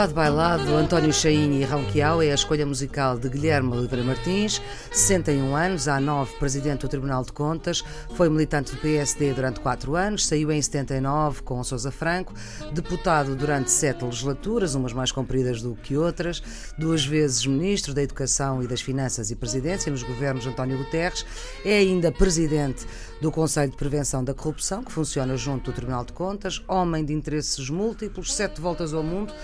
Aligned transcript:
Fado 0.00 0.14
Bailado, 0.14 0.76
António 0.76 1.12
Chain 1.12 1.60
e 1.60 1.62
Ronquial 1.62 2.22
é 2.22 2.32
a 2.32 2.34
escolha 2.34 2.64
musical 2.64 3.18
de 3.18 3.28
Guilherme 3.28 3.76
Oliveira 3.76 4.02
Martins, 4.02 4.62
61 4.90 5.54
anos, 5.54 5.88
há 5.88 6.00
9 6.00 6.36
presidente 6.38 6.80
do 6.80 6.88
Tribunal 6.88 7.22
de 7.22 7.30
Contas, 7.32 7.84
foi 8.14 8.30
militante 8.30 8.74
do 8.74 8.80
PSD 8.80 9.34
durante 9.34 9.60
4 9.60 9.94
anos, 9.94 10.26
saiu 10.26 10.50
em 10.50 10.62
79 10.62 11.42
com 11.42 11.62
Sousa 11.62 11.90
Franco, 11.90 12.32
deputado 12.72 13.36
durante 13.36 13.70
7 13.70 14.02
legislaturas, 14.02 14.74
umas 14.74 14.94
mais 14.94 15.12
compridas 15.12 15.60
do 15.60 15.74
que 15.74 15.98
outras, 15.98 16.42
duas 16.78 17.04
vezes 17.04 17.44
ministro 17.44 17.92
da 17.92 18.02
Educação 18.02 18.62
e 18.62 18.66
das 18.66 18.80
Finanças 18.80 19.30
e 19.30 19.36
Presidência 19.36 19.92
nos 19.92 20.02
governos 20.02 20.44
de 20.44 20.48
António 20.48 20.78
Guterres, 20.78 21.26
é 21.62 21.76
ainda 21.76 22.10
presidente 22.10 22.86
do 23.20 23.30
Conselho 23.30 23.70
de 23.70 23.76
Prevenção 23.76 24.24
da 24.24 24.32
Corrupção, 24.32 24.82
que 24.82 24.90
funciona 24.90 25.36
junto 25.36 25.70
do 25.70 25.74
Tribunal 25.74 26.06
de 26.06 26.14
Contas, 26.14 26.62
homem 26.66 27.04
de 27.04 27.12
interesses 27.12 27.68
múltiplos, 27.68 28.32
sete 28.32 28.62
voltas 28.62 28.94
ao 28.94 29.02
mundo, 29.02 29.34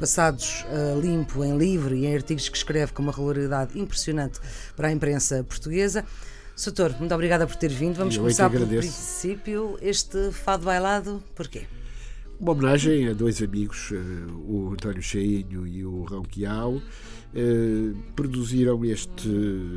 passados 0.00 0.64
uh, 0.64 0.98
limpo 0.98 1.44
em 1.44 1.56
livro 1.58 1.94
e 1.94 2.06
em 2.06 2.14
artigos 2.14 2.48
que 2.48 2.56
escreve 2.56 2.92
com 2.92 3.02
uma 3.02 3.12
regularidade 3.12 3.78
impressionante 3.78 4.40
para 4.74 4.88
a 4.88 4.92
imprensa 4.92 5.44
portuguesa. 5.44 6.04
Soutor, 6.56 6.94
muito 6.98 7.14
obrigada 7.14 7.46
por 7.46 7.54
ter 7.56 7.68
vindo. 7.68 7.96
Vamos 7.96 8.16
Eu 8.16 8.22
começar 8.22 8.48
pelo 8.48 8.66
princípio. 8.66 9.78
Este 9.80 10.32
fado 10.32 10.64
bailado, 10.64 11.22
porquê? 11.34 11.66
Uma 12.40 12.52
homenagem 12.52 13.08
a 13.08 13.12
dois 13.12 13.42
amigos, 13.42 13.90
uh, 13.90 13.94
o 14.48 14.72
António 14.72 15.02
Cheinho 15.02 15.66
e 15.66 15.84
o 15.84 16.02
Rão 16.04 16.22
Quiau. 16.22 16.80
Uh, 17.32 17.94
produziram 18.16 18.84
este 18.84 19.28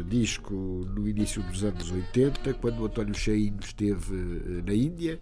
disco 0.07 0.53
no 0.95 1.07
início 1.07 1.43
dos 1.43 1.63
anos 1.63 1.91
80, 1.91 2.53
quando 2.55 2.79
o 2.79 2.85
António 2.85 3.13
Cheinho 3.13 3.59
esteve 3.61 4.15
na 4.65 4.73
Índia 4.73 5.19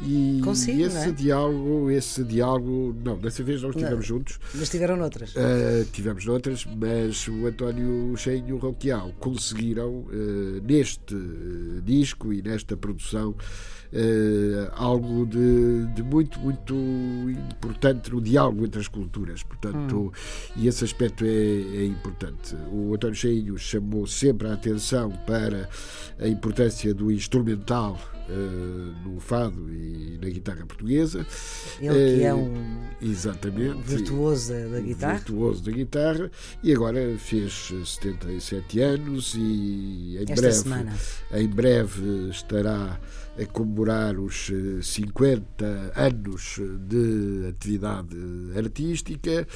e 0.00 0.40
Consigo, 0.42 0.82
esse 0.82 1.08
é? 1.08 1.12
diálogo, 1.12 1.90
esse 1.90 2.24
diálogo, 2.24 2.96
não, 3.04 3.16
dessa 3.16 3.42
vez 3.42 3.62
não 3.62 3.70
estivemos 3.70 3.96
não, 3.96 4.02
juntos. 4.02 4.38
Mas 4.54 4.68
tiveram 4.68 4.96
noutras. 4.96 5.34
Uh, 5.34 5.84
tivemos 5.92 6.24
noutras, 6.24 6.66
mas 6.66 7.28
o 7.28 7.46
António 7.46 8.16
Cheio 8.16 8.44
e 8.48 8.52
o 8.52 8.56
Ronquial 8.56 9.12
conseguiram, 9.18 9.90
uh, 9.90 10.62
neste 10.64 11.14
uh, 11.14 11.80
disco 11.82 12.32
e 12.32 12.42
nesta 12.42 12.76
produção, 12.76 13.34
algo 14.72 15.26
de, 15.26 15.84
de, 15.94 16.02
muito, 16.02 16.40
muito 16.40 16.74
importante 17.60 18.10
no 18.10 18.22
diálogo 18.22 18.64
entre 18.64 18.80
as 18.80 18.88
culturas. 18.88 19.42
Portanto, 19.42 19.96
hum. 20.06 20.10
e 20.56 20.66
esse 20.66 20.82
aspecto 20.82 21.26
é, 21.26 21.28
é, 21.28 21.84
importante. 21.84 22.56
O 22.72 22.94
António 22.94 23.14
Cheinho 23.14 23.58
chamou 23.58 24.06
sempre 24.06 24.48
a 24.48 24.54
atenção 24.54 25.10
para 25.26 25.68
a 26.18 26.26
importância 26.26 26.94
do 26.94 27.12
instrumental 27.12 27.98
Uh, 28.21 28.21
no 29.04 29.20
fado 29.20 29.72
e 29.72 30.18
na 30.20 30.28
guitarra 30.28 30.64
portuguesa. 30.66 31.26
Ele 31.80 32.18
que 32.18 32.24
é 32.24 32.34
um 32.34 32.54
exatamente, 33.00 33.82
virtuoso 33.82 34.52
da, 34.52 34.66
da 34.68 34.80
guitarra. 34.80 35.14
Virtuoso 35.14 35.62
da 35.64 35.72
guitarra 35.72 36.30
e 36.62 36.72
agora 36.72 37.16
fez 37.18 37.72
77 37.84 38.80
anos 38.80 39.34
e 39.36 40.16
em 40.18 40.22
Esta 40.22 40.34
breve, 40.34 40.52
semana. 40.56 40.94
em 41.32 41.48
breve 41.48 42.28
estará 42.30 42.98
a 43.40 43.46
comemorar 43.46 44.18
os 44.18 44.50
50 44.82 45.92
anos 45.96 46.58
de 46.86 47.48
atividade 47.48 48.16
artística 48.56 49.46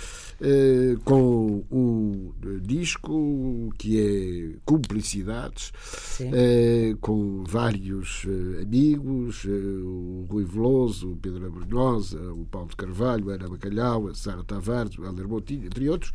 eh, 0.41 0.97
com 1.05 1.65
um 1.71 2.33
disco 2.61 3.73
que 3.79 4.01
é 4.01 4.59
Cumplicidades, 4.65 5.73
eh, 6.21 6.95
com 7.01 7.45
vários 7.45 8.27
eh, 8.27 8.63
amigos, 8.63 9.45
o 9.45 10.27
Rui 10.29 10.45
Veloso, 10.45 11.13
o 11.13 11.17
Pedro 11.17 11.47
Abrunhosa, 11.47 12.21
o 12.33 12.45
Paulo 12.45 12.69
de 12.69 12.77
Carvalho, 12.77 13.31
a 13.31 13.35
Ana 13.35 13.49
Bacalhau, 13.49 14.09
a 14.09 14.15
Sara 14.15 14.45
Tavares, 14.45 14.99
o 14.99 15.05
Helder 15.05 15.29
Montinho, 15.29 15.67
entre 15.67 15.89
outros. 15.89 16.13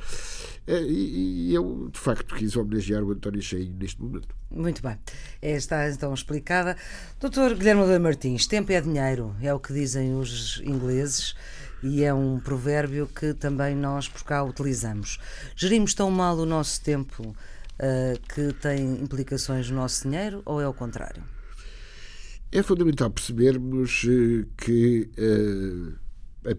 E 0.68 1.54
eu, 1.54 1.90
de 1.92 2.00
facto, 2.00 2.36
quis 2.36 2.56
homenagear 2.56 3.04
o 3.04 3.12
António 3.12 3.42
Cheinho 3.42 3.76
neste 3.80 4.02
momento. 4.02 4.36
Muito 4.52 4.82
bem. 4.82 4.98
Está 5.42 5.90
então 5.90 6.14
explicada. 6.14 6.76
Doutor 7.20 7.51
Guilherme 7.56 7.86
de 7.86 8.00
Martins, 8.00 8.48
tempo 8.48 8.72
é 8.72 8.80
dinheiro, 8.80 9.36
é 9.42 9.54
o 9.54 9.60
que 9.60 9.74
dizem 9.74 10.16
os 10.16 10.62
ingleses 10.64 11.36
e 11.84 12.04
é 12.04 12.14
um 12.14 12.40
provérbio 12.40 13.08
que 13.08 13.34
também 13.34 13.76
nós 13.76 14.08
por 14.08 14.24
cá 14.24 14.44
utilizamos. 14.44 15.20
Gerimos 15.56 15.94
tão 15.94 16.10
mal 16.12 16.38
o 16.38 16.46
nosso 16.46 16.82
tempo 16.82 17.24
uh, 17.28 18.34
que 18.34 18.54
tem 18.62 19.02
implicações 19.02 19.70
no 19.70 19.78
nosso 19.78 20.04
dinheiro 20.04 20.42
ou 20.46 20.62
é 20.62 20.68
o 20.68 20.74
contrário? 20.74 21.24
É 22.52 22.62
fundamental 22.62 23.10
percebermos 23.10 24.04
uh, 24.04 24.46
que, 24.58 25.10
uh, 25.18 25.94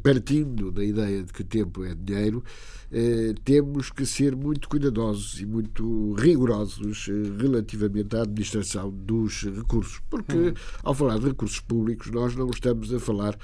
partindo 0.03 0.71
da 0.71 0.85
ideia 0.85 1.23
de 1.23 1.33
que 1.33 1.43
tempo 1.43 1.85
é 1.85 1.95
dinheiro, 1.95 2.43
eh, 2.91 3.35
temos 3.45 3.91
que 3.91 4.07
ser 4.07 4.37
muito 4.37 4.69
cuidadosos 4.69 5.41
e 5.41 5.47
muito 5.47 6.15
rigorosos 6.15 7.09
eh, 7.09 7.43
relativamente 7.43 8.15
à 8.17 8.23
administração 8.23 8.91
dos 8.91 9.43
recursos, 9.45 10.01
porque 10.09 10.37
hum. 10.37 10.55
ao 10.83 10.95
falar 10.95 11.19
de 11.19 11.29
recursos 11.29 11.61
públicos 11.61 12.11
nós 12.11 12.37
não 12.37 12.51
estamos 12.51 12.93
a 12.93 13.01
falar 13.01 13.37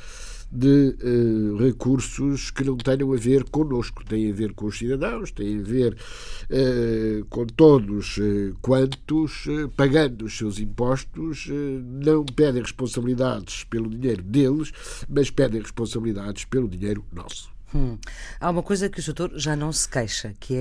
de 0.51 0.97
uh, 1.03 1.57
recursos 1.57 2.51
que 2.51 2.65
não 2.65 2.77
tenham 2.77 3.13
a 3.13 3.17
ver 3.17 3.45
connosco, 3.45 4.05
têm 4.05 4.31
a 4.31 4.35
ver 4.35 4.55
com 4.55 4.67
os 4.67 4.79
cidadãos, 4.79 5.31
têm 5.31 5.61
a 5.61 5.63
ver 5.63 5.95
uh, 5.95 7.25
com 7.27 7.47
todos 7.47 8.17
uh, 8.17 8.57
quantos, 8.63 9.47
pagando 9.77 10.25
os 10.25 10.37
seus 10.37 10.59
impostos, 10.59 11.49
não 12.03 12.25
pedem 12.25 12.63
responsabilidades 12.63 13.65
pelo 13.65 13.91
dinheiro 13.91 14.23
deles, 14.23 14.73
mas 15.09 15.31
pedem 15.31 15.61
responsabilidades 15.61 16.45
pelo 16.45 16.69
dinheiro 16.69 17.05
nosso. 17.13 17.51
Hum. 17.75 17.99
Há 18.41 18.49
uma 18.49 18.63
coisa 18.63 18.89
que 18.89 19.01
o 19.01 19.05
doutor 19.05 19.39
já 19.39 19.55
não 19.55 19.71
se 19.71 19.87
queixa, 19.87 20.35
que 20.41 20.55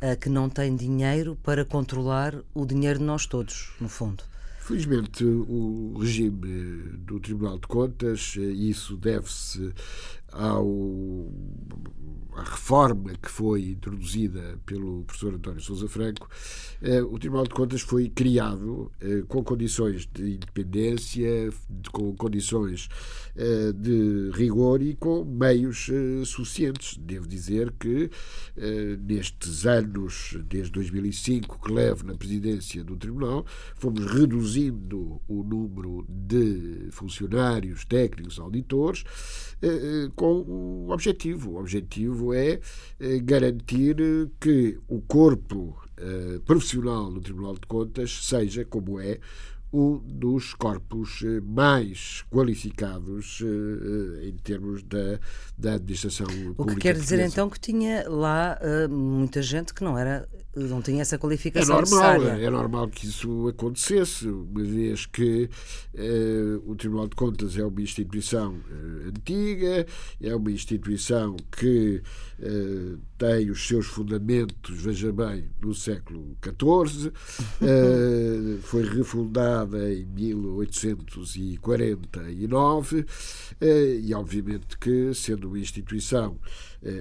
é 0.00 0.16
que 0.16 0.30
não 0.30 0.48
tem 0.48 0.74
dinheiro 0.74 1.36
para 1.42 1.66
controlar 1.66 2.34
o 2.54 2.64
dinheiro 2.64 2.98
de 2.98 3.04
nós 3.04 3.26
todos, 3.26 3.72
no 3.78 3.90
fundo. 3.90 4.24
Felizmente, 4.66 5.24
o 5.24 5.96
regime 5.96 6.98
do 6.98 7.20
Tribunal 7.20 7.56
de 7.56 7.68
Contas, 7.68 8.34
isso 8.36 8.96
deve-se 8.96 9.72
ao 10.38 11.26
a 12.36 12.42
reforma 12.42 13.14
que 13.14 13.30
foi 13.30 13.70
introduzida 13.70 14.58
pelo 14.66 15.04
professor 15.04 15.34
António 15.34 15.60
Sousa 15.60 15.88
Franco, 15.88 16.28
eh, 16.82 17.02
o 17.02 17.18
Tribunal 17.18 17.44
de 17.44 17.54
Contas 17.54 17.80
foi 17.80 18.10
criado 18.10 18.92
eh, 19.00 19.22
com 19.26 19.42
condições 19.42 20.06
de 20.06 20.34
independência, 20.34 21.50
com 21.90 22.14
condições 22.14 22.88
eh, 23.34 23.72
de 23.72 24.30
rigor 24.34 24.82
e 24.82 24.94
com 24.94 25.24
meios 25.24 25.90
suficientes. 26.26 26.98
Devo 26.98 27.26
dizer 27.26 27.72
que 27.78 28.10
nestes 29.00 29.66
anos, 29.66 30.36
desde 30.48 30.72
2005, 30.72 31.58
que 31.62 31.72
levo 31.72 32.06
na 32.06 32.14
presidência 32.14 32.84
do 32.84 32.96
Tribunal, 32.96 33.46
fomos 33.76 34.04
reduzindo 34.06 35.20
o 35.26 35.42
número 35.42 36.04
de 36.08 36.88
funcionários, 36.90 37.84
técnicos, 37.84 38.38
auditores, 38.38 39.04
com 40.14 40.25
um 40.26 40.90
objetivo. 40.90 41.52
O 41.52 41.60
objetivo 41.60 42.32
é 42.34 42.60
eh, 43.00 43.18
garantir 43.22 43.96
que 44.40 44.78
o 44.88 45.00
corpo 45.00 45.76
eh, 45.96 46.40
profissional 46.44 47.10
do 47.10 47.20
Tribunal 47.20 47.54
de 47.54 47.66
Contas 47.66 48.26
seja, 48.26 48.64
como 48.64 49.00
é, 49.00 49.18
um 49.78 49.98
dos 49.98 50.54
corpos 50.54 51.22
eh, 51.24 51.40
mais 51.40 52.24
qualificados 52.30 53.42
em 54.22 54.32
termos 54.42 54.82
da, 54.82 55.18
da 55.56 55.74
administração 55.74 56.26
pública. 56.26 56.62
O 56.62 56.66
que 56.66 56.76
quer 56.76 56.94
dizer 56.94 57.16
portuguesa. 57.16 57.32
então 57.32 57.50
que 57.50 57.60
tinha 57.60 58.08
lá 58.08 58.58
muita 58.88 59.42
gente 59.42 59.74
que 59.74 59.84
não 59.84 59.98
era 59.98 60.28
não 60.56 60.80
tinha 60.80 61.02
essa 61.02 61.18
qualificação 61.18 61.78
é 61.78 61.80
normal, 61.82 62.12
necessária. 62.14 62.46
É 62.46 62.50
normal 62.50 62.88
que 62.88 63.06
isso 63.06 63.48
acontecesse, 63.48 64.26
uma 64.26 64.62
vez 64.62 65.04
que 65.04 65.50
eh, 65.94 66.58
o 66.64 66.74
Tribunal 66.74 67.08
de 67.08 67.14
Contas 67.14 67.58
é 67.58 67.64
uma 67.64 67.80
instituição 67.82 68.56
eh, 68.70 69.08
antiga, 69.08 69.86
é 70.20 70.34
uma 70.34 70.50
instituição 70.50 71.36
que 71.52 72.02
eh, 72.40 72.96
tem 73.18 73.50
os 73.50 73.66
seus 73.68 73.86
fundamentos, 73.86 74.80
veja 74.80 75.12
bem, 75.12 75.50
no 75.60 75.74
século 75.74 76.36
XIV, 76.42 77.12
foi 78.62 78.82
refundada 78.82 79.65
em 79.74 80.06
1849 80.06 83.06
e, 84.02 84.14
obviamente, 84.14 84.78
que, 84.78 85.12
sendo 85.14 85.48
uma 85.48 85.58
instituição 85.58 86.38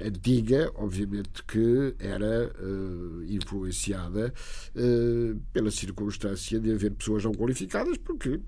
antiga, 0.05 0.71
obviamente 0.75 1.43
que 1.43 1.95
era 1.99 2.51
influenciada 3.27 4.33
uh, 4.75 5.39
pela 5.51 5.71
circunstância 5.71 6.59
de 6.59 6.71
haver 6.71 6.91
pessoas 6.91 7.23
não 7.23 7.33
qualificadas, 7.33 7.97
porque 7.97 8.39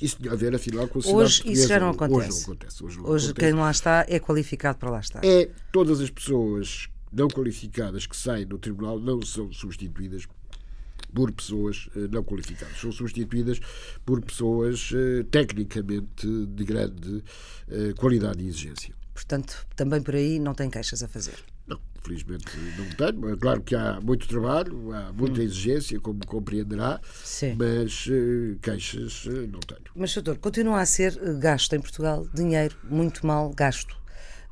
isso 0.00 0.16
tinha 0.16 0.32
a 0.32 0.36
ver, 0.36 0.54
afinal, 0.54 0.88
com 0.88 0.98
a 0.98 1.02
Hoje 1.06 1.42
isso 1.46 1.68
já 1.68 1.78
não 1.78 1.90
acontece. 1.90 2.18
Hoje, 2.18 2.30
não 2.30 2.42
acontece. 2.42 2.84
Hoje, 2.84 2.98
não 2.98 3.06
Hoje 3.06 3.26
acontece. 3.26 3.52
quem 3.52 3.60
lá 3.60 3.70
está 3.70 4.04
é 4.08 4.18
qualificado 4.18 4.78
para 4.78 4.90
lá 4.90 5.00
estar. 5.00 5.24
É, 5.24 5.50
todas 5.72 6.00
as 6.00 6.10
pessoas 6.10 6.88
não 7.12 7.28
qualificadas 7.28 8.06
que 8.06 8.16
saem 8.16 8.46
do 8.46 8.58
tribunal 8.58 8.98
não 8.98 9.22
são 9.22 9.52
substituídas 9.52 10.26
por 11.14 11.30
pessoas 11.32 11.88
uh, 11.94 12.08
não 12.10 12.22
qualificadas. 12.22 12.78
São 12.78 12.90
substituídas 12.90 13.60
por 14.04 14.20
pessoas 14.20 14.90
uh, 14.90 15.24
tecnicamente 15.24 16.26
de 16.26 16.64
grande 16.64 17.24
qualidade 17.98 18.42
e 18.42 18.48
exigência. 18.48 18.94
Portanto, 19.14 19.66
também 19.74 20.02
por 20.02 20.14
aí 20.14 20.38
não 20.38 20.54
tem 20.54 20.68
queixas 20.68 21.02
a 21.02 21.08
fazer. 21.08 21.36
Não, 21.66 21.80
felizmente 22.02 22.44
não 22.76 22.90
tenho. 22.90 23.32
É 23.32 23.36
claro 23.36 23.62
que 23.62 23.74
há 23.74 23.98
muito 24.02 24.28
trabalho, 24.28 24.92
há 24.92 25.12
muita 25.12 25.40
hum. 25.40 25.44
exigência, 25.44 25.98
como 25.98 26.26
compreenderá, 26.26 27.00
Sim. 27.22 27.54
mas 27.56 28.06
queixas 28.60 29.24
não 29.50 29.60
tenho. 29.60 29.80
Mas, 29.94 30.12
doutor, 30.12 30.36
continua 30.38 30.80
a 30.80 30.86
ser 30.86 31.18
gasto 31.38 31.72
em 31.74 31.80
Portugal 31.80 32.26
dinheiro 32.34 32.76
muito 32.84 33.26
mal 33.26 33.50
gasto. 33.50 33.96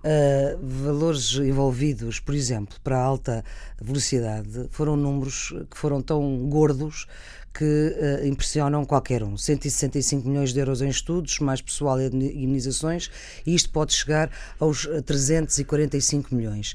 Uh, 0.04 0.58
valores 0.60 1.34
envolvidos, 1.36 2.18
por 2.18 2.34
exemplo, 2.34 2.76
para 2.82 2.98
a 2.98 3.02
alta 3.02 3.44
velocidade, 3.80 4.66
foram 4.70 4.96
números 4.96 5.54
que 5.70 5.78
foram 5.78 6.02
tão 6.02 6.38
gordos 6.48 7.06
que 7.54 7.64
uh, 7.64 8.26
impressionam 8.26 8.84
qualquer 8.84 9.22
um. 9.22 9.36
165 9.36 10.28
milhões 10.28 10.52
de 10.52 10.58
euros 10.58 10.82
em 10.82 10.88
estudos, 10.88 11.38
mais 11.38 11.60
pessoal 11.60 12.00
e 12.00 12.06
imunizações, 12.06 13.10
e 13.46 13.54
isto 13.54 13.70
pode 13.70 13.92
chegar 13.92 14.30
aos 14.58 14.88
345 15.06 16.34
milhões. 16.34 16.74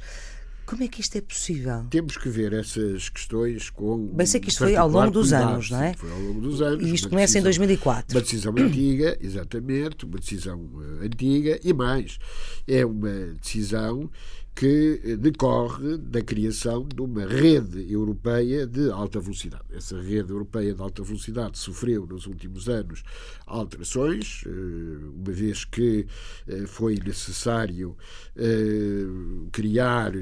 Como 0.68 0.84
é 0.84 0.88
que 0.90 1.00
isto 1.00 1.18
é 1.18 1.22
possível? 1.22 1.86
Temos 1.90 2.18
que 2.18 2.28
ver 2.28 2.52
essas 2.52 3.08
questões 3.08 3.70
com. 3.70 4.08
Bem, 4.08 4.28
sei 4.28 4.42
que 4.42 4.50
isto 4.50 4.58
foi 4.58 4.76
ao 4.76 4.90
longo 4.90 5.12
dos 5.12 5.30
cuidado. 5.30 5.52
anos, 5.52 5.72
não 5.72 5.82
é? 5.82 5.94
Foi 5.94 6.12
ao 6.12 6.20
longo 6.20 6.42
dos 6.42 6.62
anos. 6.62 6.86
E 6.86 6.94
isto 6.94 7.08
começa 7.08 7.40
decisão, 7.40 7.40
em 7.40 7.44
2004. 7.44 8.18
Uma 8.18 8.22
decisão 8.22 8.54
antiga, 8.58 9.18
exatamente, 9.22 10.06
uma 10.06 10.18
decisão 10.18 10.60
uh, 10.60 11.06
antiga 11.06 11.58
e 11.64 11.72
mais. 11.72 12.20
É 12.68 12.86
uma 12.86 13.34
decisão 13.42 14.12
que 14.58 15.16
decorre 15.20 15.98
da 15.98 16.20
criação 16.20 16.84
de 16.84 17.00
uma 17.00 17.28
rede 17.28 17.94
europeia 17.94 18.66
de 18.66 18.90
alta 18.90 19.20
velocidade. 19.20 19.64
Essa 19.72 20.02
rede 20.02 20.32
europeia 20.32 20.74
de 20.74 20.82
alta 20.82 21.04
velocidade 21.04 21.60
sofreu 21.60 22.08
nos 22.08 22.26
últimos 22.26 22.68
anos 22.68 23.04
alterações, 23.46 24.44
eh, 24.48 24.50
uma 24.50 25.32
vez 25.32 25.64
que 25.64 26.08
eh, 26.48 26.64
foi 26.66 26.96
necessário 26.96 27.96
eh, 28.36 29.06
criar 29.52 30.14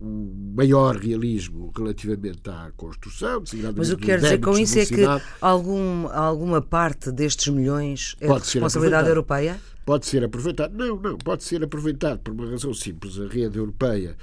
um 0.00 0.52
maior 0.56 0.96
realismo 0.96 1.70
relativamente 1.76 2.48
à 2.48 2.72
construção. 2.78 3.42
Mas 3.76 3.90
o 3.90 3.98
que 3.98 4.06
quer 4.06 4.20
dizer 4.20 4.40
com 4.40 4.58
isso 4.58 4.78
é 4.78 4.86
que 4.86 5.04
algum, 5.38 6.08
alguma 6.08 6.62
parte 6.62 7.12
destes 7.12 7.52
milhões 7.52 8.16
é 8.22 8.26
de 8.26 8.32
responsabilidade 8.32 9.08
europeia? 9.08 9.60
Pode 9.88 10.04
ser 10.04 10.22
aproveitado. 10.22 10.76
Não, 10.76 11.00
não, 11.00 11.16
pode 11.16 11.42
ser 11.42 11.64
aproveitado 11.64 12.18
por 12.18 12.34
uma 12.34 12.50
razão 12.50 12.74
simples. 12.74 13.18
A 13.18 13.26
rede 13.26 13.56
europeia 13.56 14.18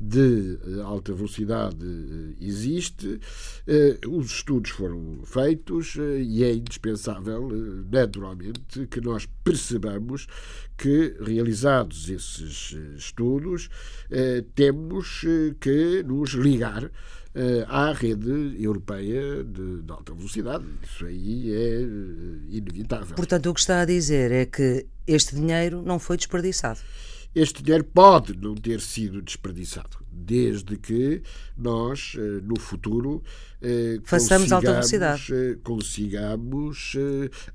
de 0.00 0.58
eh, 0.66 0.80
alta 0.80 1.12
velocidade 1.12 1.76
eh, 1.84 2.36
existe, 2.40 3.20
eh, 3.66 3.98
os 4.08 4.30
estudos 4.36 4.70
foram 4.70 5.20
feitos 5.26 5.96
e 5.96 6.42
é 6.42 6.54
indispensável, 6.54 7.50
naturalmente, 7.92 8.86
que 8.86 8.98
nós 9.02 9.28
percebamos 9.44 10.26
que, 10.78 11.14
realizados 11.20 12.08
esses 12.08 12.74
estudos, 12.96 13.68
temos 14.54 15.20
que 15.60 16.02
nos 16.02 16.30
ligar 16.30 16.90
à 17.68 17.92
rede 17.92 18.56
europeia 18.58 19.44
de, 19.44 19.82
de, 19.82 19.92
alta 19.92 20.12
velocidade. 20.12 20.64
Isso 20.82 21.04
aí 21.06 21.52
é 21.52 21.80
inevitável. 22.56 23.14
Portanto, 23.14 23.50
o 23.50 23.54
que 23.54 23.60
está 23.60 23.80
a 23.80 23.84
dizer 23.84 24.32
é 24.32 24.46
que 24.46 24.86
este 25.06 25.36
dinheiro 25.36 25.82
não 25.82 25.98
foi 25.98 26.16
desperdiçado. 26.16 26.80
Este 27.34 27.62
dinheiro 27.62 27.84
pode 27.84 28.36
não 28.36 28.54
ter 28.54 28.80
sido 28.80 29.22
desperdiçado, 29.22 29.98
desde 30.12 30.76
que 30.76 31.22
nós, 31.56 32.14
eh, 32.16 32.40
no 32.42 32.58
futuro, 32.58 33.22
eh, 33.62 34.00
façamos 34.04 34.50
alta 34.50 34.72
velocidade. 34.72 35.32
Eh, 35.32 35.58
consigamos 35.62 36.96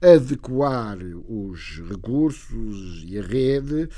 adequar 0.02 0.98
os 1.28 1.82
recursos 1.90 3.04
e 3.06 3.18
a 3.18 3.22
rede 3.22 3.90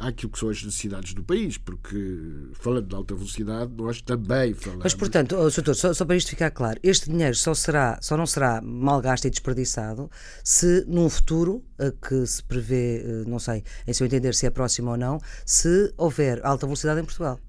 àquilo 0.00 0.32
que 0.32 0.38
são 0.38 0.50
as 0.50 0.62
necessidades 0.62 1.14
do 1.14 1.22
país, 1.22 1.56
porque 1.56 2.48
falando 2.52 2.86
de 2.86 2.94
alta 2.94 3.14
velocidade, 3.14 3.72
nós 3.76 4.02
também 4.02 4.54
falamos. 4.54 4.84
Mas, 4.84 4.94
portanto, 4.94 5.36
oh, 5.36 5.50
Sr. 5.50 5.74
só, 5.74 5.94
só 5.94 6.04
para 6.04 6.16
isto 6.16 6.30
ficar 6.30 6.50
claro, 6.50 6.78
este 6.82 7.10
dinheiro 7.10 7.34
só, 7.34 7.54
será, 7.54 7.98
só 8.02 8.16
não 8.16 8.26
será 8.26 8.60
mal 8.60 9.00
gasto 9.00 9.26
e 9.26 9.30
desperdiçado 9.30 10.10
se 10.44 10.84
num 10.86 11.08
futuro 11.08 11.64
que 12.06 12.26
se 12.26 12.42
prevê, 12.42 13.24
não 13.26 13.38
sei, 13.38 13.62
em 13.86 13.92
seu 13.92 14.06
entender 14.06 14.34
se 14.34 14.46
é 14.46 14.50
próximo 14.50 14.90
ou 14.90 14.96
não, 14.96 15.20
se 15.46 15.92
houver 15.96 16.44
alta 16.44 16.66
velocidade 16.66 17.00
em 17.00 17.04
Portugal 17.04 17.40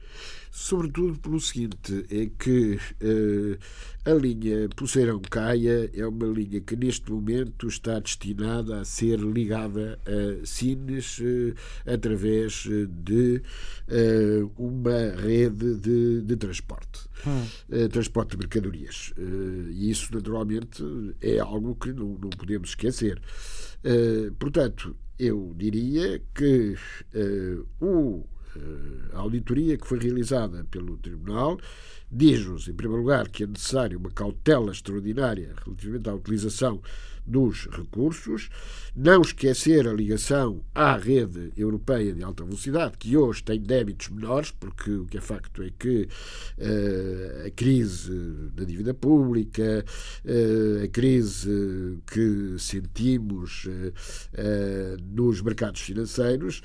sobretudo 0.52 1.20
pelo 1.20 1.40
seguinte, 1.40 2.06
é 2.10 2.30
que 2.38 2.76
uh, 2.76 3.58
a 4.06 4.14
linha 4.14 4.68
Poceirão-Caia 4.76 5.92
é 5.94 6.06
uma 6.06 6.28
linha 6.28 6.60
que 6.62 6.76
neste 6.76 7.12
momento 7.12 7.68
está 7.68 8.00
destinada 8.00 8.82
a 8.82 8.86
ser 8.86 9.20
ligada 9.20 10.00
a 10.06 10.46
Sines 10.46 11.20
uh, 11.20 11.56
através 11.86 12.68
de 12.90 13.42
uh, 13.88 14.52
uma 14.58 15.12
rede 15.22 15.76
de, 15.76 16.22
de 16.22 16.36
transporte, 16.36 17.08
hum. 17.26 17.90
transporte 17.90 18.32
de 18.32 18.38
mercadorias. 18.38 19.14
e 19.72 19.90
isso, 19.90 20.14
naturalmente, 20.14 20.84
é 21.22 21.40
algo 21.40 21.76
que 21.76 21.94
não, 21.94 22.18
não 22.18 22.30
podemos 22.30 22.70
esquecer. 22.70 23.22
portanto, 24.38 24.96
eu 25.18 25.54
diria 25.58 26.22
que 26.34 26.76
o 27.80 28.26
a 29.14 29.20
auditoria 29.20 29.78
que 29.78 29.88
foi 29.88 30.00
realizada 30.00 30.66
pelo 30.70 30.98
Tribunal 30.98 31.60
diz-nos, 32.12 32.68
em 32.68 32.74
primeiro 32.74 33.04
lugar, 33.04 33.30
que 33.30 33.44
é 33.44 33.48
necessário 33.48 34.00
uma 34.00 34.10
cautela 34.10 34.72
extraordinária 34.72 35.54
relativamente 35.64 36.10
à 36.10 36.14
utilização 36.14 36.82
dos 37.30 37.68
recursos, 37.68 38.50
não 38.96 39.22
esquecer 39.22 39.88
a 39.88 39.94
ligação 39.94 40.64
à 40.74 40.98
rede 40.98 41.54
europeia 41.56 42.12
de 42.14 42.24
alta 42.24 42.44
velocidade, 42.44 42.98
que 42.98 43.16
hoje 43.16 43.44
tem 43.44 43.62
débitos 43.62 44.10
menores, 44.10 44.52
porque 44.52 44.92
o 44.92 45.06
que 45.06 45.18
é 45.18 45.22
facto 45.22 45.62
é 45.62 45.70
que 45.78 46.08
uh, 46.58 47.48
a 47.48 47.52
crise 47.52 48.12
da 48.56 48.64
dívida 48.64 48.94
pública, 48.94 49.86
uh, 50.26 50.84
a 50.84 50.88
crise 50.88 52.00
que 52.12 52.56
sentimos 52.58 53.66
uh, 53.66 55.02
nos 55.04 55.42
mercados 55.42 55.82
financeiros, 55.82 56.62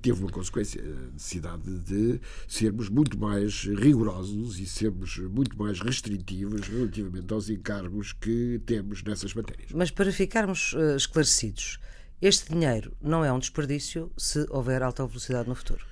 teve 0.00 0.20
uma 0.20 0.30
consequência, 0.30 0.82
a 0.82 1.12
necessidade 1.12 1.78
de 1.80 2.20
sermos 2.46 2.88
muito 2.88 3.18
mais 3.18 3.64
rigorosos 3.64 4.58
e 4.58 4.66
sermos 4.66 5.18
muito 5.18 5.56
mais 5.58 5.80
restritivos 5.80 6.68
relativamente 6.68 7.32
aos 7.32 7.48
encargos 7.48 8.12
que 8.12 8.60
temos 8.66 9.02
nessas 9.02 9.34
matérias. 9.34 9.70
Mas 9.72 9.90
para 10.02 10.10
ficarmos 10.10 10.72
uh, 10.72 10.96
esclarecidos, 10.96 11.78
este 12.20 12.52
dinheiro 12.52 12.92
não 13.00 13.24
é 13.24 13.32
um 13.32 13.38
desperdício 13.38 14.10
se 14.16 14.44
houver 14.50 14.82
alta 14.82 15.06
velocidade 15.06 15.48
no 15.48 15.54
futuro. 15.54 15.86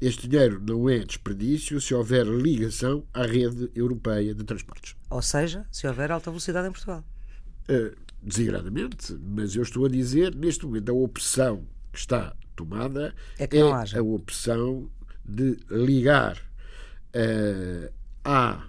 Este 0.00 0.26
dinheiro 0.26 0.62
não 0.66 0.88
é 0.88 1.00
desperdício 1.00 1.78
se 1.78 1.92
houver 1.92 2.24
ligação 2.24 3.06
à 3.12 3.26
rede 3.26 3.70
europeia 3.74 4.34
de 4.34 4.44
transportes. 4.44 4.96
Ou 5.10 5.20
seja, 5.20 5.66
se 5.70 5.86
houver 5.86 6.10
alta 6.10 6.30
velocidade 6.30 6.68
em 6.68 6.70
Portugal. 6.70 7.04
Uh, 7.68 7.94
desigradamente, 8.22 9.12
mas 9.20 9.54
eu 9.54 9.62
estou 9.62 9.84
a 9.84 9.90
dizer, 9.90 10.34
neste 10.34 10.64
momento, 10.64 10.90
a 10.90 10.94
opção 10.94 11.66
que 11.92 11.98
está 11.98 12.34
tomada 12.56 13.14
é, 13.38 13.44
é 13.44 13.98
a 13.98 14.02
opção 14.02 14.90
de 15.22 15.58
ligar 15.70 16.38
uh, 17.14 17.92
à 18.24 18.66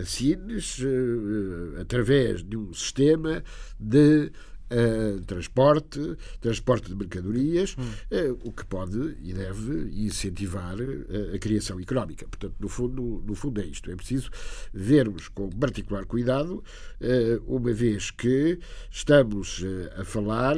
assines 0.00 0.78
uh, 0.78 1.80
através 1.80 2.42
de 2.42 2.56
um 2.56 2.72
sistema 2.72 3.42
de 3.78 4.30
uh, 4.70 5.20
transporte, 5.24 6.16
transporte 6.40 6.88
de 6.88 6.94
mercadorias, 6.94 7.76
hum. 7.78 7.82
uh, 7.84 8.38
o 8.44 8.52
que 8.52 8.64
pode 8.64 9.16
e 9.22 9.32
deve 9.32 9.90
incentivar 10.04 10.76
uh, 10.78 11.34
a 11.34 11.38
criação 11.38 11.80
económica. 11.80 12.26
Portanto, 12.28 12.54
no 12.58 12.68
fundo, 12.68 13.22
no 13.26 13.34
fundo 13.34 13.60
é 13.60 13.64
isto. 13.64 13.90
É 13.90 13.96
preciso 13.96 14.30
vermos 14.72 15.28
com 15.28 15.48
particular 15.50 16.04
cuidado, 16.04 16.62
uma 17.46 17.72
vez 17.72 18.10
que 18.10 18.58
estamos 18.90 19.62
a 19.96 20.04
falar 20.04 20.56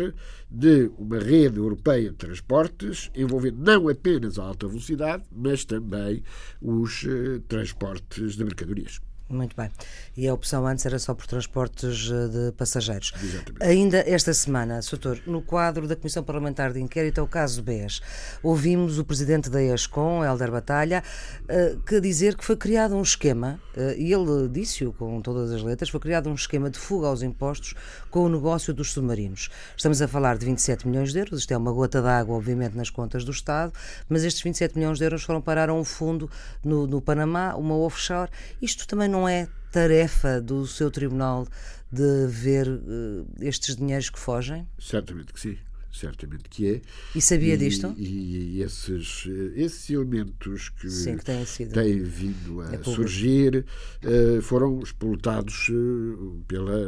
de 0.50 0.90
uma 0.98 1.18
rede 1.18 1.58
europeia 1.58 2.10
de 2.10 2.16
transportes 2.16 3.10
envolvendo 3.14 3.58
não 3.58 3.88
apenas 3.88 4.38
a 4.38 4.44
alta 4.44 4.66
velocidade, 4.66 5.24
mas 5.30 5.64
também 5.64 6.22
os 6.60 7.04
transportes 7.48 8.36
de 8.36 8.44
mercadorias. 8.44 9.00
Muito 9.30 9.54
bem. 9.54 9.70
E 10.16 10.26
a 10.26 10.32
opção 10.32 10.66
antes 10.66 10.86
era 10.86 10.98
só 10.98 11.14
por 11.14 11.26
transportes 11.26 12.10
eh, 12.10 12.28
de 12.28 12.52
passageiros. 12.52 13.12
Exatamente. 13.22 13.62
Ainda 13.62 13.98
esta 14.06 14.32
semana, 14.32 14.80
Soutor, 14.80 15.20
no 15.26 15.42
quadro 15.42 15.86
da 15.86 15.94
Comissão 15.94 16.22
Parlamentar 16.22 16.72
de 16.72 16.80
Inquérito 16.80 17.20
ao 17.20 17.26
caso 17.26 17.62
BES, 17.62 18.00
ouvimos 18.42 18.98
o 18.98 19.04
presidente 19.04 19.50
da 19.50 19.62
ESCOM, 19.62 20.24
Helder 20.24 20.50
Batalha, 20.50 21.02
eh, 21.46 21.76
que 21.86 22.00
dizer 22.00 22.36
que 22.36 22.44
foi 22.44 22.56
criado 22.56 22.96
um 22.96 23.02
esquema, 23.02 23.60
eh, 23.76 23.96
e 23.98 24.12
ele 24.12 24.48
disse-o 24.48 24.94
com 24.94 25.20
todas 25.20 25.52
as 25.52 25.62
letras, 25.62 25.90
foi 25.90 26.00
criado 26.00 26.30
um 26.30 26.34
esquema 26.34 26.70
de 26.70 26.78
fuga 26.78 27.08
aos 27.08 27.22
impostos 27.22 27.74
com 28.10 28.20
o 28.20 28.28
negócio 28.30 28.72
dos 28.72 28.92
submarinos. 28.92 29.50
Estamos 29.76 30.00
a 30.00 30.08
falar 30.08 30.38
de 30.38 30.46
27 30.46 30.88
milhões 30.88 31.12
de 31.12 31.18
euros, 31.18 31.40
isto 31.40 31.52
é 31.52 31.56
uma 31.56 31.72
gota 31.72 32.00
d'água, 32.00 32.34
obviamente, 32.34 32.74
nas 32.74 32.88
contas 32.88 33.24
do 33.24 33.30
Estado, 33.30 33.74
mas 34.08 34.24
estes 34.24 34.42
27 34.42 34.78
milhões 34.78 34.98
de 34.98 35.04
euros 35.04 35.22
foram 35.22 35.42
parar 35.42 35.68
a 35.68 35.74
um 35.74 35.84
fundo 35.84 36.30
no, 36.64 36.86
no 36.86 37.02
Panamá, 37.02 37.54
uma 37.54 37.76
offshore. 37.76 38.30
Isto 38.62 38.86
também 38.86 39.06
não 39.06 39.17
é 39.26 39.48
tarefa 39.72 40.40
do 40.40 40.66
seu 40.66 40.90
tribunal 40.90 41.46
de 41.90 42.26
ver 42.26 42.68
uh, 42.68 43.26
estes 43.40 43.76
dinheiros 43.76 44.10
que 44.10 44.18
fogem? 44.18 44.68
Certamente 44.78 45.32
que 45.32 45.40
sim 45.40 45.58
certamente 45.92 46.48
que 46.48 46.66
é. 46.66 46.80
E 47.14 47.20
sabia 47.20 47.54
e, 47.54 47.56
disto? 47.56 47.94
E, 47.96 48.58
e, 48.58 48.62
esses, 48.62 49.26
esses 49.54 49.90
elementos 49.90 50.68
que, 50.70 50.90
Sim, 50.90 51.16
que 51.16 51.24
têm, 51.24 51.44
sido. 51.44 51.72
têm 51.72 52.02
vindo 52.02 52.60
a 52.60 52.74
é 52.74 52.82
surgir 52.82 53.64
uh, 54.04 54.42
foram 54.42 54.80
explotados 54.80 55.68
uh, 55.70 56.42
pela 56.46 56.78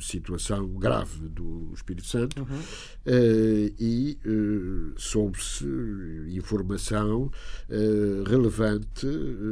situação 0.00 0.68
grave 0.68 1.28
do 1.28 1.72
Espírito 1.74 2.06
Santo 2.06 2.40
uhum. 2.40 2.58
uh, 2.58 3.74
e 3.78 4.18
soube-se 4.96 5.64
informação 6.30 7.30
relevante 8.26 9.06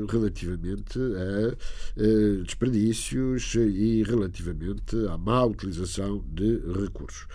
relativamente 0.09 0.99
a 0.99 2.43
desperdícios 2.45 3.55
e 3.55 4.03
relativamente 4.03 4.97
à 5.09 5.17
má 5.17 5.45
utilização 5.45 6.25
de 6.33 6.61
recursos. 6.81 7.27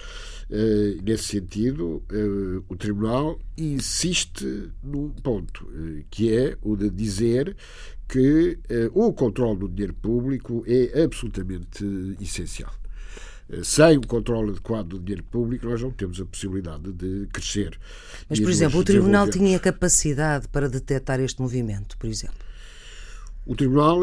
Uh, 0.47 1.01
nesse 1.01 1.23
sentido, 1.23 2.03
uh, 2.11 2.63
o 2.69 2.75
Tribunal 2.75 3.39
insiste 3.57 4.71
num 4.83 5.09
ponto, 5.09 5.65
uh, 5.65 6.03
que 6.11 6.31
é 6.31 6.55
o 6.61 6.75
de 6.75 6.89
dizer 6.91 7.55
que 8.07 8.59
o 8.93 9.11
controle 9.13 9.57
do 9.57 9.67
dinheiro 9.67 9.95
público 9.95 10.63
é 10.67 11.01
absolutamente 11.01 11.83
essencial. 12.21 12.71
Sem 13.63 13.97
o 13.97 14.01
controle 14.01 14.51
adequado 14.51 14.89
do 14.89 14.99
dinheiro 14.99 15.23
público, 15.23 15.65
nós 15.65 15.81
não 15.81 15.89
temos 15.89 16.21
a 16.21 16.25
possibilidade 16.25 16.93
de 16.93 17.27
crescer. 17.33 17.79
Mas, 18.29 18.39
por 18.39 18.51
exemplo, 18.51 18.79
o 18.79 18.83
Tribunal 18.83 19.27
tinha 19.27 19.59
capacidade 19.59 20.47
para 20.49 20.69
detectar 20.69 21.19
este 21.19 21.41
movimento, 21.41 21.97
por 21.97 22.07
exemplo? 22.07 22.37
O 23.43 23.55
Tribunal 23.55 24.01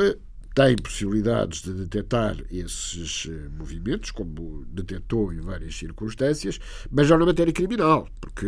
tem 0.54 0.76
possibilidades 0.76 1.62
de 1.62 1.72
detectar 1.72 2.36
esses 2.50 3.28
eh, 3.30 3.48
movimentos, 3.58 4.10
como 4.10 4.64
detectou 4.68 5.32
em 5.32 5.40
várias 5.40 5.74
circunstâncias, 5.76 6.58
mas 6.90 7.06
já 7.06 7.16
na 7.16 7.24
matéria 7.24 7.52
criminal, 7.52 8.08
porque 8.20 8.46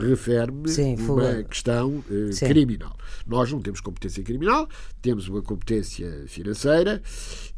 refere-me 0.00 0.70
uma 1.02 1.42
questão 1.44 1.98
uh, 1.98 2.46
criminal. 2.46 2.96
Nós 3.26 3.50
não 3.50 3.60
temos 3.60 3.80
competência 3.80 4.22
criminal, 4.22 4.68
temos 5.00 5.28
uma 5.28 5.42
competência 5.42 6.24
financeira 6.26 7.02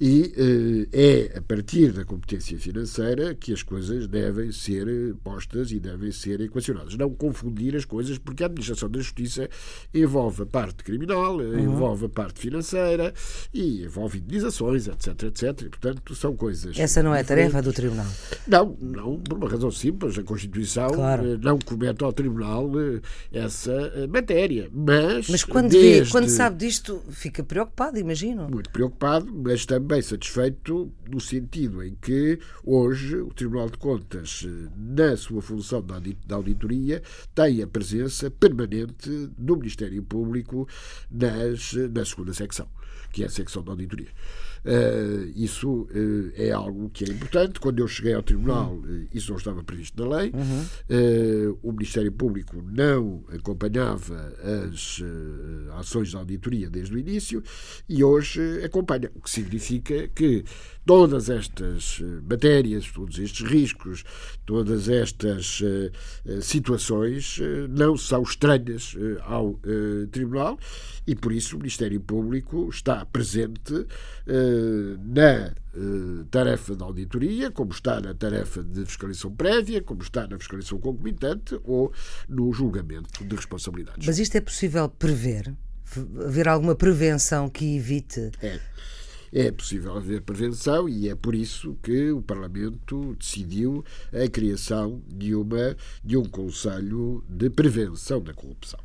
e 0.00 0.32
uh, 0.36 0.88
é 0.92 1.38
a 1.38 1.42
partir 1.42 1.92
da 1.92 2.04
competência 2.04 2.58
financeira 2.58 3.34
que 3.34 3.52
as 3.52 3.62
coisas 3.62 4.06
devem 4.06 4.52
ser 4.52 5.14
postas 5.24 5.72
e 5.72 5.80
devem 5.80 6.12
ser 6.12 6.40
equacionadas. 6.40 6.96
Não 6.96 7.12
confundir 7.12 7.74
as 7.74 7.84
coisas, 7.84 8.18
porque 8.18 8.42
a 8.42 8.46
administração 8.46 8.88
da 8.88 9.00
justiça 9.00 9.48
envolve 9.92 10.42
a 10.42 10.46
parte 10.46 10.84
criminal, 10.84 11.36
uhum. 11.38 11.58
envolve 11.58 12.06
a 12.06 12.08
parte 12.08 12.40
financeira 12.40 13.12
e 13.52 13.79
envolve 13.84 14.18
indenizações, 14.18 14.88
etc, 14.88 15.22
etc. 15.24 15.62
E, 15.62 15.68
portanto, 15.68 16.14
são 16.14 16.36
coisas. 16.36 16.78
Essa 16.78 17.02
não 17.02 17.14
é 17.14 17.22
tarefa 17.22 17.62
do 17.62 17.72
Tribunal? 17.72 18.06
Não, 18.46 18.76
não, 18.80 19.18
por 19.18 19.36
uma 19.36 19.48
razão 19.48 19.70
simples. 19.70 20.18
A 20.18 20.22
Constituição 20.22 20.90
claro. 20.90 21.32
Eh, 21.32 21.38
não 21.40 21.58
comete 21.58 22.02
ao 22.04 22.12
Tribunal 22.12 22.70
eh, 22.78 23.00
essa 23.32 23.72
eh, 23.72 24.06
matéria. 24.06 24.68
Mas, 24.72 25.28
mas 25.28 25.44
quando, 25.44 25.70
desde... 25.70 26.04
vê, 26.04 26.10
quando 26.10 26.28
sabe 26.28 26.56
disto, 26.56 27.02
fica 27.10 27.42
preocupado, 27.42 27.98
imagino. 27.98 28.48
Muito 28.48 28.70
preocupado, 28.70 29.32
mas 29.32 29.66
também 29.66 30.02
satisfeito 30.02 30.92
no 31.08 31.20
sentido 31.20 31.82
em 31.82 31.94
que 32.00 32.38
hoje 32.64 33.16
o 33.16 33.32
Tribunal 33.32 33.68
de 33.68 33.78
Contas, 33.78 34.46
na 34.76 35.16
sua 35.16 35.42
função 35.42 35.82
da 35.82 36.36
auditoria, 36.36 37.02
tem 37.34 37.62
a 37.62 37.66
presença 37.66 38.30
permanente 38.30 39.10
do 39.36 39.56
Ministério 39.56 40.02
Público 40.02 40.68
nas, 41.10 41.72
na 41.92 42.04
segunda 42.04 42.32
secção 42.32 42.66
que 43.12 43.22
é 43.22 43.26
a 43.26 43.30
secção 43.30 43.62
da 43.62 43.72
auditoria. 43.72 44.08
Uh, 44.64 45.32
isso 45.34 45.82
uh, 45.82 46.32
é 46.34 46.50
algo 46.50 46.90
que 46.90 47.04
é 47.04 47.08
importante. 47.08 47.60
Quando 47.60 47.78
eu 47.78 47.88
cheguei 47.88 48.14
ao 48.14 48.22
Tribunal, 48.22 48.74
uh, 48.74 49.08
isso 49.12 49.30
não 49.30 49.38
estava 49.38 49.62
previsto 49.64 50.02
na 50.02 50.18
lei. 50.18 50.30
Uhum. 50.30 51.58
o 51.62 51.72
Ministério 51.72 52.12
Público 52.12 52.62
não 52.62 53.24
acompanhava 53.32 54.32
as 54.70 55.02
ações 55.78 56.10
de 56.10 56.16
auditoria 56.16 56.68
desde 56.68 56.94
o 56.94 56.98
início 56.98 57.42
e 57.88 58.02
hoje 58.04 58.62
acompanha, 58.64 59.10
o 59.14 59.20
que 59.20 59.30
significa 59.30 60.08
que 60.08 60.44
todas 60.84 61.28
estas 61.28 62.00
matérias, 62.28 62.90
todos 62.90 63.18
estes 63.18 63.46
riscos, 63.46 64.04
todas 64.44 64.88
estas 64.88 65.62
situações 66.40 67.38
não 67.68 67.96
são 67.96 68.22
estranhas 68.22 68.94
ao 69.22 69.58
Tribunal 70.10 70.58
e 71.06 71.14
por 71.14 71.32
isso 71.32 71.56
o 71.56 71.58
Ministério 71.58 72.00
Público 72.00 72.68
está 72.70 73.04
presente 73.06 73.86
na 74.98 75.52
eh, 75.72 76.24
tarefa 76.30 76.74
da 76.74 76.84
auditoria, 76.84 77.50
como 77.50 77.70
está 77.72 78.00
na 78.00 78.14
tarefa 78.14 78.62
de 78.62 78.84
fiscalização 78.84 79.34
prévia, 79.34 79.82
como 79.82 80.02
está 80.02 80.26
na 80.26 80.38
fiscalização 80.38 80.78
concomitante 80.78 81.58
ou 81.64 81.92
no 82.28 82.52
julgamento 82.52 83.24
de 83.24 83.36
responsabilidades. 83.36 84.06
Mas 84.06 84.18
isto 84.18 84.36
é 84.36 84.40
possível 84.40 84.88
prever? 84.88 85.54
Haver 86.24 86.48
alguma 86.48 86.74
prevenção 86.74 87.48
que 87.48 87.76
evite? 87.76 88.30
É. 88.42 88.58
É 89.32 89.52
possível 89.52 89.96
haver 89.96 90.22
prevenção 90.22 90.88
e 90.88 91.08
é 91.08 91.14
por 91.14 91.36
isso 91.36 91.78
que 91.84 92.10
o 92.10 92.20
Parlamento 92.20 93.14
decidiu 93.14 93.84
a 94.12 94.28
criação 94.28 95.00
de, 95.06 95.36
uma, 95.36 95.76
de 96.02 96.16
um 96.16 96.24
Conselho 96.24 97.24
de 97.28 97.48
Prevenção 97.48 98.20
da 98.20 98.34
Corrupção. 98.34 98.80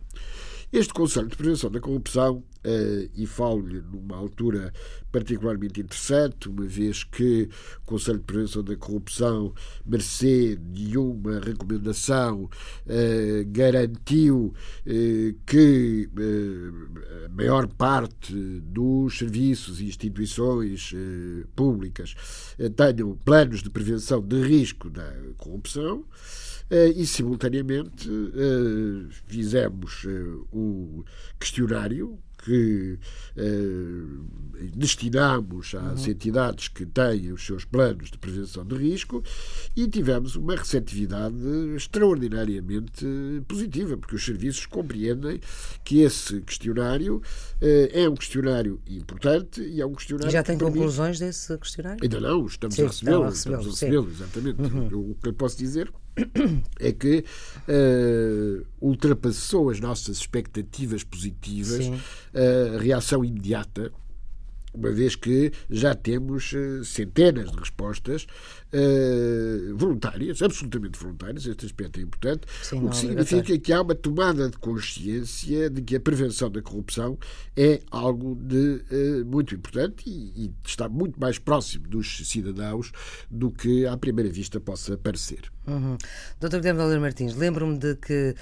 Este 0.72 0.94
Conselho 0.94 1.30
de 1.30 1.36
Prevenção 1.36 1.72
da 1.72 1.80
Corrupção, 1.80 2.44
e 3.16 3.26
falo-lhe 3.26 3.82
numa 3.82 4.16
altura 4.16 4.74
particularmente 5.12 5.80
interessante, 5.80 6.50
uma 6.50 6.66
vez 6.66 7.04
que 7.04 7.48
o 7.84 7.86
Conselho 7.86 8.20
de 8.20 8.26
Prevenção 8.26 8.64
da 8.64 8.76
Corrupção, 8.76 9.54
mercê 9.86 10.58
de 10.58 10.98
uma 10.98 11.40
recomendação, 11.40 12.44
uh, 12.44 12.50
garantiu 13.48 14.54
uh, 14.86 15.36
que 15.46 16.10
a 17.26 17.30
maior 17.30 17.68
parte 17.68 18.34
dos 18.34 19.18
serviços 19.18 19.80
e 19.80 19.86
instituições 19.86 20.94
públicas 21.56 22.16
tenham 22.76 23.16
planos 23.24 23.62
de 23.64 23.70
prevenção 23.70 24.22
de 24.22 24.42
risco 24.42 24.90
da 24.90 25.12
corrupção. 25.38 26.06
Eh, 26.70 26.94
e, 26.96 27.06
simultaneamente, 27.06 28.10
eh, 28.10 29.08
fizemos 29.28 30.04
o 30.52 31.04
eh, 31.06 31.12
questionário 31.40 32.18
que 32.46 33.00
eh, 33.36 34.70
destinamos 34.76 35.74
às 35.74 36.06
uhum. 36.06 36.12
entidades 36.12 36.68
que 36.68 36.86
têm 36.86 37.32
os 37.32 37.44
seus 37.44 37.66
planos 37.66 38.12
de 38.12 38.18
prevenção 38.20 38.64
de 38.64 38.76
risco 38.76 39.24
e 39.76 39.88
tivemos 39.88 40.36
uma 40.36 40.56
receptividade 40.56 41.36
extraordinariamente 41.76 43.06
positiva, 43.48 43.98
porque 43.98 44.16
os 44.16 44.24
serviços 44.24 44.68
compreendem 44.68 45.40
que 45.84 46.02
esse 46.02 46.40
questionário 46.42 47.22
eh, 47.60 48.04
é 48.04 48.08
um 48.10 48.14
questionário 48.14 48.80
importante 48.88 49.62
e 49.62 49.82
é 49.82 49.86
um 49.86 49.94
questionário. 49.94 50.32
Já 50.32 50.44
tem 50.44 50.58
conclusões 50.58 51.18
desse 51.18 51.58
questionário? 51.58 52.00
Ainda 52.04 52.20
não, 52.20 52.46
estamos 52.46 52.76
sim, 52.76 52.84
a 52.84 52.88
recebê-lo. 52.88 53.30
Estamos 53.30 53.66
a 53.66 53.70
recebê-lo, 53.72 54.10
exatamente. 54.10 54.62
Uhum. 54.62 55.12
O 55.12 55.16
que 55.16 55.30
eu 55.30 55.34
posso 55.34 55.58
dizer 55.58 55.92
é 56.80 56.92
que 56.92 57.24
uh, 57.68 58.66
ultrapassou 58.80 59.70
as 59.70 59.80
nossas 59.80 60.18
expectativas 60.18 61.04
positivas 61.04 61.92
a 62.34 62.80
reação 62.80 63.24
imediata 63.24 63.92
uma 64.76 64.92
vez 64.92 65.16
que 65.16 65.52
já 65.70 65.96
temos 65.96 66.52
uh, 66.52 66.84
centenas 66.84 67.50
de 67.52 67.58
respostas 67.58 68.28
uh, 68.76 69.78
voluntárias, 69.78 70.42
absolutamente 70.42 71.00
voluntárias, 71.00 71.46
este 71.46 71.66
aspecto 71.66 72.00
é 72.00 72.04
importante, 72.04 72.42
Sim, 72.62 72.86
o 72.86 72.90
que 72.90 72.98
significa 72.98 73.58
que 73.58 73.74
há 73.74 73.82
uma 73.82 73.96
tomada 73.96 74.50
de 74.50 74.58
consciência 74.58 75.70
de 75.70 75.82
que 75.82 75.96
a 75.96 76.00
prevenção 76.00 76.50
da 76.50 76.62
corrupção 76.62 77.18
é 77.56 77.82
algo 77.90 78.36
de 78.36 78.82
uh, 78.92 79.26
muito 79.26 79.56
importante 79.56 80.04
e, 80.10 80.46
e, 80.46 80.54
está 80.66 80.90
muito 80.90 81.20
mais 81.20 81.40
próximo 81.40 81.88
dos 81.88 82.28
cidadãos 82.28 82.92
do 83.30 83.50
que 83.50 83.86
à 83.86 83.98
primeira 83.98 84.30
vista 84.30 84.60
possa 84.60 84.98
parecer. 84.98 85.52
Uhum. 85.68 85.98
Dr. 86.40 86.58
Guilherme 86.58 86.80
Valer 86.80 87.00
Martins, 87.00 87.36
lembro-me 87.36 87.80
de 87.80 87.96
que 87.96 88.36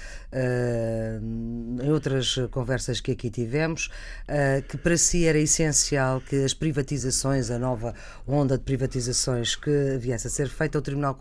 em 1.82 1.90
outras 1.90 2.36
conversas 2.50 3.00
que 3.00 3.12
aqui 3.12 3.30
tivemos, 3.30 3.88
que 4.68 4.76
para 4.76 4.98
si 4.98 5.24
era 5.24 5.38
essencial 5.38 6.20
que 6.20 6.44
as 6.44 6.52
privatizações, 6.52 7.50
a 7.50 7.58
nova 7.58 7.94
onda 8.26 8.58
de 8.58 8.64
privatizações 8.64 9.56
que 9.56 9.96
viesse 9.98 10.23
a 10.26 10.30
ser 10.30 10.48
feita, 10.48 10.78
o 10.78 10.82
Tribunal 10.82 11.16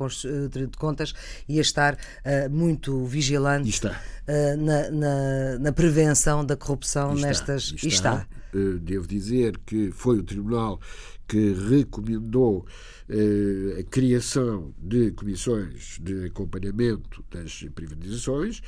de 0.49 0.77
Contas 0.77 1.13
ia 1.47 1.61
estar 1.61 1.93
uh, 1.93 2.49
muito 2.49 3.05
vigilante 3.05 3.85
uh, 3.85 3.91
na, 4.57 4.89
na, 4.91 5.59
na, 5.59 5.71
prevenção 5.71 6.45
da 6.45 6.55
corrupção 6.55 7.15
está, 7.15 7.27
nestas. 7.27 7.73
Está. 7.77 7.87
está. 7.87 8.27
Devo 8.81 9.07
dizer 9.07 9.57
que 9.65 9.91
foi 9.91 10.19
o 10.19 10.23
Tribunal 10.23 10.79
que 11.27 11.53
recomendou 11.53 12.65
eh, 12.67 13.02
a 13.79 13.83
criação 13.83 14.73
de 14.77 15.11
comissões 15.11 15.99
de 16.01 16.25
acompanhamento 16.25 17.23
das 17.31 17.65
privatizações, 17.75 18.61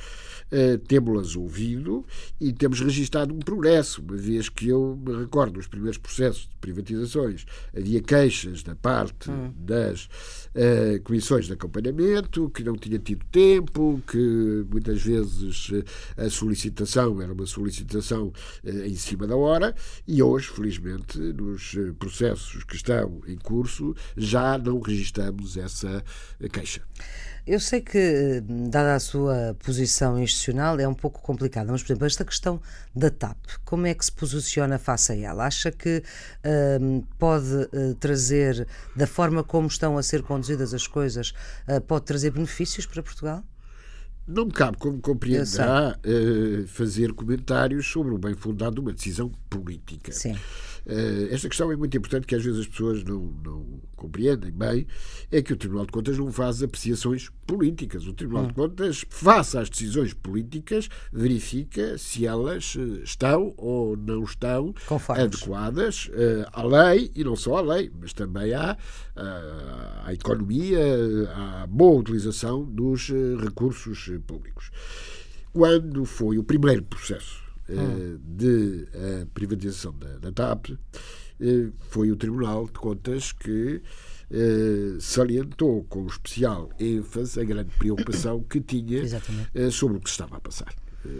eh, 0.50 0.76
temos-las 0.76 1.34
ouvido 1.34 2.04
e 2.40 2.52
temos 2.52 2.80
registado 2.80 3.34
um 3.34 3.38
progresso, 3.38 4.02
uma 4.02 4.16
vez 4.16 4.48
que 4.48 4.68
eu 4.68 4.98
me 5.04 5.16
recordo 5.16 5.56
nos 5.56 5.66
primeiros 5.66 5.98
processos 5.98 6.42
de 6.42 6.56
privatizações 6.60 7.46
havia 7.76 8.00
queixas 8.00 8.62
da 8.62 8.74
parte 8.74 9.30
hum. 9.30 9.52
das 9.58 10.08
eh, 10.54 11.00
comissões 11.02 11.46
de 11.46 11.52
acompanhamento, 11.52 12.50
que 12.50 12.62
não 12.62 12.76
tinha 12.76 12.98
tido 12.98 13.24
tempo, 13.26 14.02
que 14.06 14.64
muitas 14.70 15.02
vezes 15.02 15.70
a 16.16 16.28
solicitação 16.30 17.20
era 17.20 17.32
uma 17.32 17.46
solicitação 17.46 18.32
em 18.64 18.94
cima 18.94 19.26
da 19.26 19.36
hora 19.36 19.74
e 20.06 20.22
hoje, 20.22 20.48
felizmente, 20.48 21.18
nos 21.18 21.76
processos 21.98 22.64
que 22.64 22.76
estão 22.76 23.20
em 23.26 23.36
curso, 23.36 23.94
já 24.26 24.58
não 24.58 24.80
registramos 24.80 25.56
essa 25.56 26.02
queixa. 26.52 26.82
Eu 27.46 27.60
sei 27.60 27.80
que, 27.80 28.42
dada 28.68 28.96
a 28.96 28.98
sua 28.98 29.56
posição 29.64 30.20
institucional, 30.20 30.80
é 30.80 30.88
um 30.88 30.94
pouco 30.94 31.22
complicado, 31.22 31.68
mas, 31.70 31.80
por 31.80 31.92
exemplo, 31.92 32.04
esta 32.04 32.24
questão 32.24 32.60
da 32.92 33.08
TAP, 33.08 33.38
como 33.64 33.86
é 33.86 33.94
que 33.94 34.04
se 34.04 34.10
posiciona 34.10 34.80
face 34.80 35.12
a 35.12 35.16
ela? 35.16 35.46
Acha 35.46 35.70
que 35.70 36.02
uh, 36.44 37.06
pode 37.16 37.54
uh, 37.54 37.94
trazer, 38.00 38.66
da 38.96 39.06
forma 39.06 39.44
como 39.44 39.68
estão 39.68 39.96
a 39.96 40.02
ser 40.02 40.24
conduzidas 40.24 40.74
as 40.74 40.88
coisas, 40.88 41.32
uh, 41.68 41.80
pode 41.80 42.04
trazer 42.04 42.32
benefícios 42.32 42.84
para 42.84 43.00
Portugal? 43.00 43.44
Não 44.26 44.46
me 44.46 44.50
cabe, 44.50 44.76
como 44.78 45.00
compreenderá, 45.00 45.96
fazer 46.66 47.12
comentários 47.12 47.86
sobre 47.86 48.12
o 48.12 48.18
bem 48.18 48.34
fundado 48.34 48.74
de 48.74 48.80
uma 48.80 48.92
decisão 48.92 49.30
política. 49.48 50.10
Sim. 50.10 50.34
Uh, 50.86 51.34
esta 51.34 51.48
questão 51.48 51.72
é 51.72 51.76
muito 51.76 51.96
importante 51.96 52.28
que 52.28 52.34
às 52.36 52.44
vezes 52.44 52.60
as 52.60 52.66
pessoas 52.68 53.02
não, 53.02 53.34
não 53.44 53.80
compreendem 53.96 54.52
bem, 54.52 54.86
é 55.32 55.42
que 55.42 55.52
o 55.52 55.56
Tribunal 55.56 55.84
de 55.84 55.90
Contas 55.90 56.16
não 56.16 56.30
faz 56.30 56.62
apreciações 56.62 57.28
políticas. 57.44 58.06
O 58.06 58.12
Tribunal 58.12 58.44
hum. 58.44 58.48
de 58.48 58.54
Contas, 58.54 59.04
face 59.08 59.58
às 59.58 59.68
decisões 59.68 60.14
políticas, 60.14 60.88
verifica 61.12 61.98
se 61.98 62.24
elas 62.24 62.76
eh, 62.78 63.02
estão 63.02 63.52
ou 63.56 63.96
não 63.96 64.22
estão 64.22 64.72
Conformes. 64.86 65.24
adequadas 65.24 66.06
uh, 66.06 66.46
à 66.52 66.62
lei, 66.62 67.10
e 67.16 67.24
não 67.24 67.34
só 67.34 67.56
à 67.56 67.60
lei, 67.62 67.90
mas 68.00 68.12
também 68.12 68.54
à, 68.54 68.76
à 70.04 70.12
economia, 70.12 70.78
à 71.34 71.66
boa 71.66 72.00
utilização 72.00 72.64
dos 72.64 73.10
recursos 73.42 74.10
públicos. 74.26 74.70
Quando 75.52 76.04
foi 76.04 76.38
o 76.38 76.44
primeiro 76.44 76.82
processo 76.82 77.45
hum. 77.68 78.18
de 78.22 78.88
uh, 78.94 79.26
privatização 79.34 79.94
da, 79.98 80.18
da 80.18 80.32
TAP, 80.32 80.70
uh, 80.70 81.72
foi 81.88 82.10
o 82.10 82.16
Tribunal 82.16 82.66
de 82.66 82.72
Contas 82.72 83.32
que 83.32 83.82
salientou 84.98 85.84
com 85.84 86.04
especial 86.04 86.68
ênfase 86.80 87.40
a 87.40 87.44
grande 87.44 87.70
preocupação 87.78 88.42
que 88.42 88.60
tinha 88.60 89.04
sobre 89.70 89.98
o 89.98 90.00
que 90.00 90.10
se 90.10 90.14
estava 90.14 90.38
a 90.38 90.40
passar. 90.40 90.74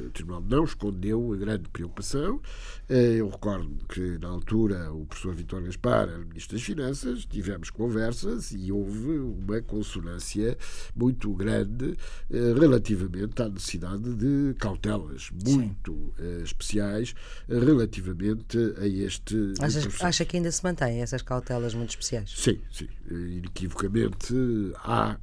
O 0.07 0.11
Tribunal 0.11 0.43
não 0.49 0.65
escondeu 0.65 1.33
a 1.33 1.37
grande 1.37 1.69
preocupação. 1.69 2.41
Eu 2.89 3.29
recordo 3.29 3.71
que, 3.89 4.19
na 4.19 4.29
altura, 4.29 4.93
o 4.93 5.05
professor 5.07 5.35
Vitor 5.35 5.63
Gaspar 5.63 6.09
era 6.09 6.19
Ministro 6.19 6.57
das 6.57 6.65
Finanças, 6.65 7.25
tivemos 7.25 7.71
conversas 7.71 8.53
e 8.53 8.71
houve 8.71 9.19
uma 9.19 9.61
consonância 9.63 10.57
muito 10.95 11.33
grande 11.35 11.97
eh, 12.31 12.55
relativamente 12.59 13.43
à 13.43 13.49
necessidade 13.49 14.15
de 14.15 14.55
cautelas 14.59 15.31
muito 15.33 16.13
Sim. 16.17 16.43
especiais 16.43 17.15
relativamente 17.49 18.59
a 18.81 18.87
este. 18.87 19.55
Acha, 19.61 20.07
acha 20.07 20.25
que 20.25 20.37
ainda 20.37 20.51
se 20.51 20.63
mantêm 20.63 21.03
essas 21.03 21.23
cautelas 21.23 21.75
muito 21.75 21.91
especiais? 21.91 22.33
Sim, 22.37 22.61
sim. 22.71 22.89
Inequivocamente 23.11 24.35
há 24.77 25.19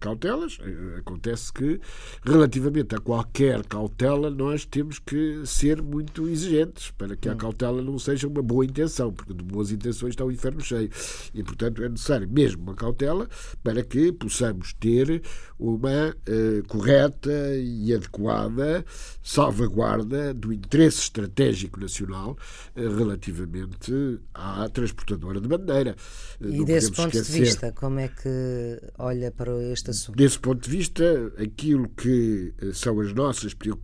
cautelas. 0.00 0.58
Acontece 0.98 1.52
que, 1.52 1.80
relativamente 2.24 2.94
a 2.94 3.00
qualquer 3.00 3.64
cautela, 3.66 3.91
cautela 3.92 4.30
nós 4.30 4.64
temos 4.64 4.98
que 4.98 5.42
ser 5.44 5.82
muito 5.82 6.28
exigentes 6.28 6.90
para 6.92 7.14
que 7.14 7.28
a 7.28 7.32
hum. 7.32 7.36
cautela 7.36 7.82
não 7.82 7.98
seja 7.98 8.26
uma 8.26 8.42
boa 8.42 8.64
intenção, 8.64 9.12
porque 9.12 9.34
de 9.34 9.44
boas 9.44 9.70
intenções 9.70 10.10
está 10.10 10.24
o 10.24 10.32
inferno 10.32 10.60
cheio. 10.60 10.90
E, 11.34 11.42
portanto, 11.42 11.82
é 11.82 11.88
necessário 11.88 12.28
mesmo 12.28 12.62
uma 12.62 12.74
cautela 12.74 13.28
para 13.62 13.82
que 13.82 14.12
possamos 14.12 14.72
ter 14.74 15.22
uma 15.58 16.10
uh, 16.10 16.68
correta 16.68 17.54
e 17.56 17.94
adequada 17.94 18.84
salvaguarda 19.22 20.34
do 20.34 20.52
interesse 20.52 21.00
estratégico 21.00 21.78
nacional 21.78 22.36
uh, 22.76 22.96
relativamente 22.96 24.18
à 24.34 24.68
transportadora 24.68 25.40
de 25.40 25.48
bandeira. 25.48 25.94
Uh, 26.40 26.48
e 26.48 26.64
desse 26.64 26.90
ponto 26.90 27.16
esquecer. 27.16 27.32
de 27.32 27.40
vista, 27.40 27.72
como 27.72 28.00
é 28.00 28.08
que 28.08 28.80
olha 28.98 29.30
para 29.30 29.52
este 29.72 29.90
assunto? 29.90 30.16
Desse 30.16 30.38
ponto 30.38 30.62
de 30.62 30.70
vista, 30.70 31.32
aquilo 31.38 31.88
que 31.90 32.54
são 32.72 32.98
as 33.00 33.12
nossas 33.12 33.54
preocupações 33.54 33.81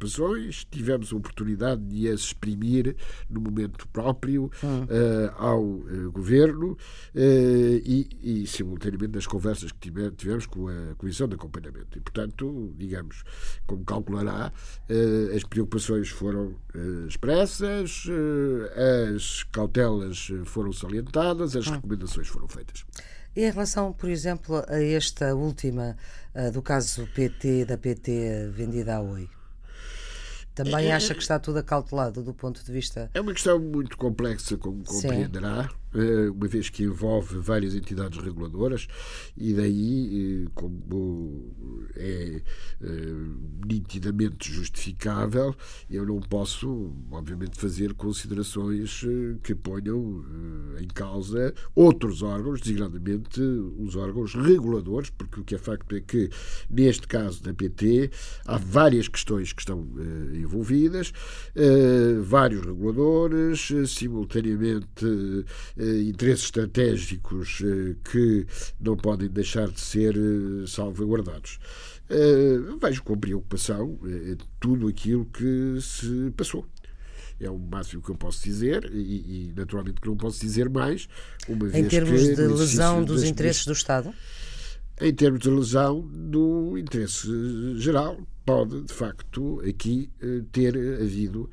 tivemos 0.71 1.13
a 1.13 1.17
oportunidade 1.17 1.83
de 1.83 2.09
as 2.09 2.29
exprimir 2.29 2.97
no 3.29 3.41
momento 3.41 3.87
próprio 3.89 4.51
hum. 4.63 4.85
uh, 4.85 5.35
ao 5.37 5.63
uh, 5.63 6.13
governo 6.13 6.73
uh, 6.73 6.79
e, 7.15 8.09
e, 8.23 8.47
simultaneamente, 8.47 9.15
nas 9.15 9.27
conversas 9.27 9.73
que 9.73 9.79
tivemos, 9.79 10.15
tivemos 10.17 10.47
com 10.47 10.69
a 10.69 10.95
Comissão 10.97 11.29
de 11.29 11.35
Acompanhamento. 11.35 11.99
E, 11.99 12.01
portanto, 12.01 12.73
digamos, 12.77 13.25
como 13.67 13.85
calculará, 13.85 14.53
as 15.35 15.45
preocupações 15.45 16.09
foram 16.09 16.55
expressas, 17.07 18.05
as 19.15 19.43
cautelas 19.45 20.31
foram 20.45 20.73
salientadas, 20.73 21.57
as 21.57 21.67
hum. 21.67 21.73
recomendações 21.73 22.29
foram 22.29 22.49
feitas. 22.49 22.85
E 23.37 23.45
em 23.45 23.51
relação, 23.51 23.93
por 23.93 24.09
exemplo, 24.09 24.63
a 24.69 24.83
esta 24.83 25.35
última 25.35 25.97
do 26.53 26.63
caso 26.63 27.07
PT, 27.15 27.67
da 27.67 27.77
PT 27.77 28.51
vendida 28.53 28.97
à 28.97 29.01
Oi? 29.01 29.29
Também 30.65 30.93
acha 30.93 31.15
que 31.15 31.21
está 31.21 31.39
tudo 31.39 31.59
acautelado 31.59 32.23
do 32.23 32.35
ponto 32.35 32.65
de 32.65 32.73
vista. 32.73 33.11
É 33.15 33.21
uma 33.21 33.33
questão 33.33 33.59
muito 33.59 33.97
complexa, 33.97 34.57
como 34.57 34.85
compreenderá. 34.85 35.65
Sim. 35.65 35.69
Eh, 35.95 36.29
uma 36.31 36.47
vez 36.47 36.69
que 36.69 36.85
envolve 36.85 37.39
várias 37.39 37.75
entidades 37.75 38.19
reguladoras, 38.23 38.87
e 39.37 39.55
daí, 39.55 40.45
eh, 40.45 40.51
como 40.55 41.89
é 41.97 42.43
eh, 42.83 42.87
nitidamente 43.67 44.53
justificável, 44.53 45.55
eu 45.91 46.05
não 46.05 46.21
posso, 46.21 46.93
obviamente, 47.11 47.59
fazer 47.59 47.95
considerações 47.95 49.05
que 49.43 49.55
ponham 49.55 50.25
em 50.81 50.87
causa 50.89 51.55
outros 51.75 52.23
órgãos, 52.23 52.61
designadamente 52.61 53.41
os 53.41 53.97
órgãos 53.97 54.35
reguladores, 54.35 55.11
porque 55.11 55.41
o 55.41 55.45
que 55.45 55.55
é 55.55 55.59
facto 55.59 55.95
é 55.97 56.01
que, 56.01 56.29
neste 56.69 57.07
caso 57.07 57.43
da 57.43 57.55
PT, 57.55 58.11
há 58.45 58.59
várias 58.59 59.09
questões 59.09 59.53
que 59.53 59.63
estão 59.63 59.89
envolvidas, 60.35 61.13
vários 62.25 62.65
reguladores, 62.65 63.69
simultaneamente 63.87 65.07
interesses 65.79 66.45
estratégicos 66.45 67.63
eh, 67.65 67.95
que 68.11 68.47
não 68.81 68.97
podem 68.97 69.29
deixar 69.29 69.69
de 69.69 69.81
ser 69.81 70.17
eh, 70.17 70.67
salvaguardados. 70.67 71.59
Vejo 72.81 73.03
com 73.03 73.19
preocupação 73.19 73.99
tudo 74.59 74.89
aquilo 74.89 75.27
que 75.27 75.79
se 75.81 76.33
passou 76.35 76.67
é 77.41 77.49
o 77.51 77.59
máximo 77.59 78.03
que 78.03 78.11
eu 78.11 78.17
posso 78.17 78.43
dizer 78.43 78.91
e, 78.93 79.51
e, 79.51 79.53
naturalmente 79.55 80.01
que 80.01 80.09
não 80.09 80.17
posso 80.17 80.41
dizer 80.41 80.69
mais 80.69 81.07
uma 81.47 81.69
em 81.79 81.87
termos 81.87 82.21
de 82.21 82.47
lesão 82.47 83.05
dos 83.05 83.23
interesses 83.23 83.67
do 83.67 83.75
Estado 83.75 84.13
em 85.01 85.15
termos 85.15 85.41
de 85.41 85.51
lesão 85.51 86.01
do 86.01 86.77
interesse 86.79 87.29
geral 87.77 88.19
pode 88.45 88.83
de 88.83 88.93
facto 88.93 89.61
aqui 89.61 90.11
ter 90.51 90.75
havido 91.01 91.49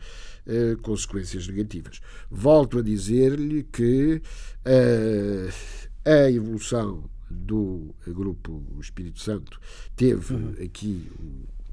uh, 0.47 0.77
consequências 0.81 1.47
negativas. 1.47 2.01
Volto 2.29 2.79
a 2.79 2.81
dizer-lhe 2.81 3.63
que 3.63 4.21
uh, 4.65 5.53
a 6.05 6.31
evolução 6.31 7.09
do 7.29 7.93
Grupo 8.07 8.63
Espírito 8.79 9.19
Santo 9.19 9.59
teve 9.95 10.33
uhum. 10.33 10.55
aqui 10.63 11.11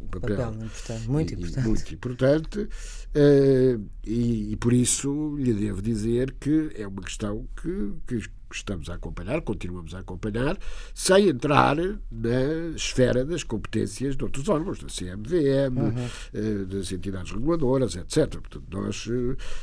um 0.01 0.07
papel, 0.07 0.37
papel 0.37 0.53
importante, 0.55 1.09
muito 1.09 1.35
importante, 1.35 1.69
muito 1.69 1.95
importante 1.95 2.59
uh, 2.61 3.89
e, 4.05 4.53
e, 4.53 4.57
por 4.57 4.73
isso 4.73 5.37
lhe 5.37 5.53
devo 5.53 5.81
dizer 5.81 6.33
que 6.41 6.71
é 6.75 6.87
uma 6.87 7.03
questão 7.03 7.47
que, 7.61 7.93
que 8.07 8.29
estamos 8.57 8.89
a 8.89 8.95
acompanhar, 8.95 9.43
continuamos 9.43 9.95
a 9.95 10.01
acompanhar, 10.01 10.59
sem 10.95 11.29
entrar 11.29 11.77
na 11.77 12.75
esfera 12.75 13.25
das 13.25 13.43
competências 13.43 14.17
de 14.17 14.25
outros 14.25 14.49
órgãos, 14.49 14.79
da 14.79 14.89
CMVM, 14.89 15.79
uhum. 15.79 16.09
Eh, 16.33 16.65
das 16.65 16.93
entidades 16.93 17.33
reguladoras, 17.33 17.97
etc. 17.97 18.39
Portanto, 18.39 18.65
nós 18.71 19.09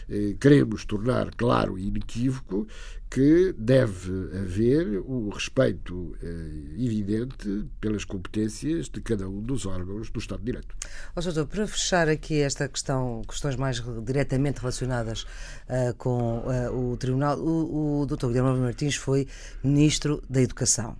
eh, 0.09 0.35
queremos 0.39 0.85
tornar 0.85 1.33
claro 1.35 1.77
e 1.77 1.87
inequívoco 1.87 2.67
que 3.09 3.55
deve 3.57 4.11
haver 4.37 4.99
um 4.99 5.29
respeito 5.29 6.15
eh, 6.21 6.83
evidente 6.83 7.65
pelas 7.81 8.05
competências 8.05 8.87
de 8.87 9.01
cada 9.01 9.27
um 9.27 9.41
dos 9.41 9.65
órgãos 9.65 10.11
do 10.11 10.19
Estado 10.19 10.39
de 10.39 10.45
Direito. 10.45 10.75
Oh, 11.15 11.21
doutor, 11.21 11.47
para 11.47 11.67
fechar 11.67 12.07
aqui 12.07 12.39
esta 12.39 12.67
questão, 12.67 13.23
questões 13.27 13.55
mais 13.55 13.81
diretamente 14.05 14.59
relacionadas 14.59 15.23
uh, 15.23 15.93
com 15.97 16.39
uh, 16.39 16.91
o 16.91 16.97
Tribunal, 16.97 17.39
o, 17.39 18.01
o 18.01 18.05
doutor 18.05 18.27
Guilherme 18.27 18.59
Martins 18.59 18.95
foi 18.95 19.27
Ministro 19.63 20.21
da 20.29 20.41
Educação. 20.41 20.95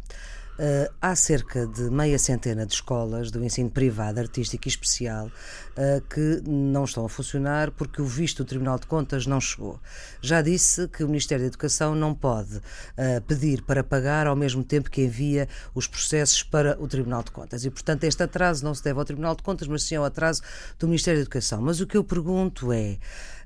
Uh, 0.59 0.93
há 1.01 1.15
cerca 1.15 1.65
de 1.65 1.83
meia 1.89 2.19
centena 2.19 2.65
de 2.65 2.73
escolas 2.73 3.31
do 3.31 3.41
ensino 3.41 3.69
privado, 3.69 4.19
artístico 4.19 4.67
e 4.67 4.69
especial 4.69 5.27
uh, 5.27 6.01
que 6.13 6.43
não 6.45 6.83
estão 6.83 7.05
a 7.05 7.09
funcionar 7.09 7.71
porque 7.71 8.01
o 8.01 8.05
visto 8.05 8.43
do 8.43 8.45
Tribunal 8.45 8.77
de 8.77 8.85
Contas 8.85 9.25
não 9.25 9.39
chegou. 9.39 9.79
Já 10.21 10.41
disse 10.41 10.89
que 10.89 11.01
o 11.01 11.07
Ministério 11.07 11.45
da 11.45 11.47
Educação 11.47 11.95
não 11.95 12.13
pode 12.13 12.57
uh, 12.57 13.21
pedir 13.25 13.61
para 13.61 13.85
pagar 13.85 14.27
ao 14.27 14.35
mesmo 14.35 14.61
tempo 14.61 14.91
que 14.91 15.01
envia 15.01 15.47
os 15.73 15.87
processos 15.87 16.43
para 16.43 16.77
o 16.77 16.89
Tribunal 16.89 17.23
de 17.23 17.31
Contas. 17.31 17.63
E, 17.63 17.69
portanto, 17.69 18.03
este 18.03 18.21
atraso 18.21 18.65
não 18.65 18.75
se 18.75 18.83
deve 18.83 18.99
ao 18.99 19.05
Tribunal 19.05 19.37
de 19.37 19.43
Contas, 19.43 19.65
mas 19.65 19.83
sim 19.83 19.95
ao 19.95 20.03
atraso 20.03 20.41
do 20.77 20.87
Ministério 20.87 21.19
da 21.19 21.21
Educação. 21.21 21.61
Mas 21.61 21.79
o 21.79 21.87
que 21.87 21.95
eu 21.95 22.03
pergunto 22.03 22.73
é. 22.73 22.97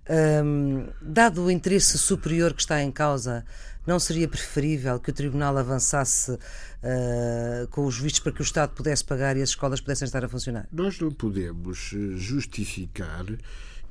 Um, 0.09 0.87
dado 1.01 1.43
o 1.43 1.51
interesse 1.51 1.97
superior 1.97 2.53
que 2.53 2.61
está 2.61 2.81
em 2.81 2.91
causa 2.91 3.45
não 3.85 3.99
seria 3.99 4.27
preferível 4.27 4.99
que 4.99 5.09
o 5.09 5.13
Tribunal 5.13 5.57
avançasse 5.57 6.31
uh, 6.31 7.67
com 7.69 7.85
os 7.85 7.97
vistos 7.97 8.19
para 8.19 8.31
que 8.31 8.41
o 8.41 8.43
Estado 8.43 8.71
pudesse 8.71 9.03
pagar 9.03 9.35
e 9.37 9.41
as 9.41 9.49
escolas 9.49 9.81
pudessem 9.81 10.05
estar 10.05 10.23
a 10.23 10.29
funcionar? 10.29 10.67
Nós 10.71 10.99
não 10.99 11.11
podemos 11.11 11.91
eh, 11.93 12.17
justificar 12.17 13.25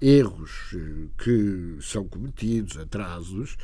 erros 0.00 0.50
eh, 0.74 1.08
que 1.22 1.76
são 1.80 2.08
cometidos, 2.08 2.76
atrasos 2.78 3.56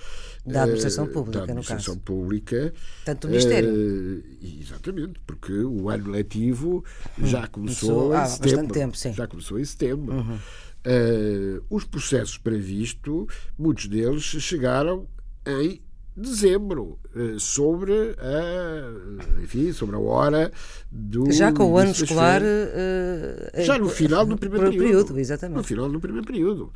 da 0.47 0.63
administração 0.63 1.07
pública, 1.07 1.39
da 1.39 1.45
administração 1.45 1.95
no 1.95 2.01
caso. 2.01 2.05
pública. 2.05 2.75
Tanto 3.05 3.27
o 3.27 3.31
Ministério. 3.31 3.71
Uh, 3.71 4.23
exatamente, 4.61 5.21
porque 5.27 5.53
o 5.53 5.89
ano 5.89 6.11
letivo 6.11 6.85
hum, 7.19 7.27
já 7.27 7.47
começou, 7.49 8.15
em 8.15 8.27
setembro. 8.27 8.73
Tempo, 8.73 8.97
já 8.97 9.27
começou 9.27 9.59
em 9.59 9.65
setembro. 9.65 10.15
Uhum. 10.15 10.39
Uh, 10.87 11.63
os 11.69 11.85
processos 11.85 12.39
previstos, 12.39 13.27
muitos 13.59 13.87
deles 13.87 14.23
chegaram 14.23 15.07
em 15.47 15.83
dezembro 16.19 16.99
eh, 17.15 17.37
sobre 17.39 18.17
a 18.19 19.41
enfim 19.41 19.73
sobre 19.73 19.95
a 19.95 19.99
hora 20.01 20.53
do 20.91 21.31
já 21.31 21.53
com 21.53 21.71
o 21.71 21.79
ano 21.79 21.93
escolar 21.93 22.43
uh, 22.43 23.63
já 23.63 23.79
no 23.79 23.89
final 23.89 24.27
do 24.27 24.37
primeiro 24.37 24.67
período, 24.67 24.85
período, 24.85 25.21
exatamente. 25.21 25.57
No 25.57 25.63
final 25.63 25.89
do 25.89 26.01
primeiro 26.01 26.27
período. 26.27 26.73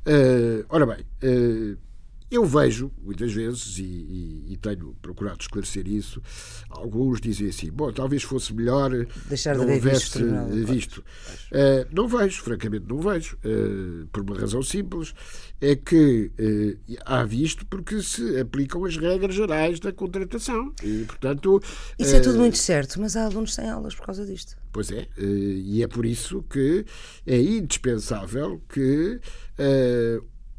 Uh, 0.00 0.64
ora 0.68 0.86
bem 0.86 1.04
eu 2.30 2.44
vejo, 2.44 2.92
muitas 3.02 3.32
vezes, 3.32 3.78
e, 3.78 3.82
e, 3.82 4.52
e, 4.52 4.56
tenho 4.56 4.94
procurado 5.02 5.38
esclarecer 5.40 5.88
isso, 5.88 6.22
alguns 6.68 7.20
dizem 7.20 7.48
assim: 7.48 7.72
bom, 7.72 7.92
talvez 7.92 8.22
fosse 8.22 8.54
melhor 8.54 8.90
Deixar 9.26 9.56
não 9.56 9.66
de 9.66 9.72
houvesse 9.72 10.18
visto. 10.18 10.24
Não, 10.24 10.48
visto. 10.64 10.98
Uh, 10.98 11.86
não 11.92 12.06
vejo, 12.06 12.40
francamente, 12.42 12.86
não 12.88 13.00
vejo, 13.00 13.36
uh, 13.44 14.06
por 14.12 14.22
uma 14.22 14.38
razão 14.38 14.62
simples: 14.62 15.12
é 15.60 15.74
que 15.74 16.30
uh, 16.38 16.96
há 17.04 17.24
visto 17.24 17.66
porque 17.66 18.00
se 18.00 18.38
aplicam 18.38 18.84
as 18.84 18.96
regras 18.96 19.34
gerais 19.34 19.80
da 19.80 19.92
contratação. 19.92 20.72
E, 20.84 21.04
portanto. 21.04 21.60
Isso 21.98 22.14
é 22.14 22.20
tudo 22.20 22.38
muito 22.38 22.58
certo, 22.58 23.00
mas 23.00 23.16
há 23.16 23.24
alunos 23.24 23.54
sem 23.54 23.68
aulas 23.68 23.96
por 23.96 24.06
causa 24.06 24.24
disto. 24.24 24.56
Pois 24.72 24.92
é, 24.92 25.08
e 25.18 25.82
é 25.82 25.88
por 25.88 26.06
isso 26.06 26.44
que 26.44 26.86
é 27.26 27.40
indispensável 27.40 28.62
que 28.68 29.20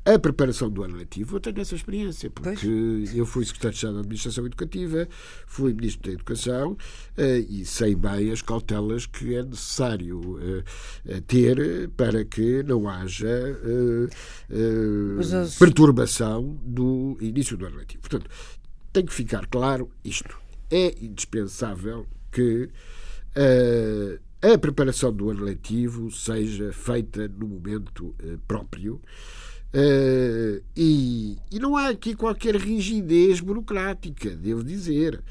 a 0.04 0.18
preparação 0.18 0.68
do 0.68 0.84
ano 0.84 0.98
letivo, 0.98 1.36
eu 1.36 1.40
tenho 1.40 1.62
essa 1.62 1.76
experiência, 1.76 2.30
porque 2.32 2.56
pois. 2.60 3.16
eu 3.16 3.24
fui 3.24 3.46
secretário 3.46 3.72
de 3.72 3.78
Estado 3.78 3.94
da 3.94 4.00
Administração 4.00 4.46
Educativa, 4.48 5.08
fui 5.46 5.74
Ministro 5.74 6.10
da 6.10 6.14
Educação 6.14 6.72
uh, 6.72 7.22
e 7.48 7.64
sei 7.66 7.94
bem 7.96 8.32
as 8.32 8.42
cautelas 8.42 9.06
que 9.06 9.36
é 9.36 9.44
necessário 9.44 10.20
uh, 10.20 11.22
ter 11.28 11.90
para 11.96 12.26
que 12.26 12.64
não 12.64 12.90
haja 12.90 13.28
perturbação 15.60 16.60
do 16.64 17.18
início 17.22 17.56
do 17.56 17.68
ano 17.68 17.78
letivo. 17.78 18.02
Portanto, 18.02 18.30
tem 18.92 19.06
que 19.06 19.14
ficar 19.14 19.46
claro 19.46 19.90
isto. 20.04 20.36
É 20.70 20.96
indispensável 21.00 22.08
que 22.32 22.70
a 24.42 24.58
preparação 24.58 25.14
do 25.14 25.30
ano 25.30 25.44
letivo 25.44 26.10
seja 26.12 26.74
feita 26.74 27.28
no 27.28 27.48
momento 27.48 28.16
próprio 28.48 29.00
Uh, 29.74 30.62
e, 30.76 31.38
e, 31.50 31.58
não 31.58 31.78
há 31.78 31.88
aqui 31.90 32.14
qualquer 32.14 32.56
rigidez 32.56 33.40
burocrática, 33.40 34.30
devo 34.32 34.64
dizer. 34.64 35.24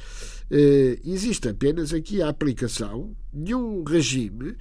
Uh, 0.50 0.98
existe 1.04 1.48
apenas 1.48 1.92
aqui 1.92 2.22
a 2.22 2.28
aplicação 2.28 3.14
de 3.32 3.54
um 3.54 3.84
regime 3.84 4.56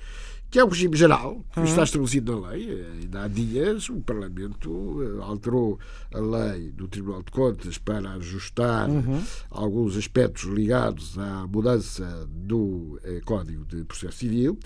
que 0.49 0.57
é 0.57 0.65
um 0.65 0.67
regime 0.67 0.97
geral, 0.97 1.45
que 1.53 1.59
uhum. 1.59 1.65
está 1.65 1.83
estabelecido 1.83 2.39
na 2.41 2.49
lei. 2.49 2.85
Ainda 3.01 3.23
há 3.23 3.27
dias 3.27 3.87
o 3.89 4.01
Parlamento 4.01 4.97
eh, 5.03 5.23
alterou 5.23 5.79
a 6.11 6.19
lei 6.19 6.71
do 6.71 6.87
Tribunal 6.87 7.21
de 7.21 7.31
Contas 7.31 7.77
para 7.77 8.13
ajustar 8.13 8.89
uhum. 8.89 9.21
alguns 9.51 9.95
aspectos 9.95 10.43
ligados 10.45 11.17
à 11.19 11.45
mudança 11.45 12.27
do 12.31 12.99
eh, 13.03 13.21
Código 13.23 13.63
de 13.65 13.83
Processo 13.83 14.17
Civil. 14.17 14.57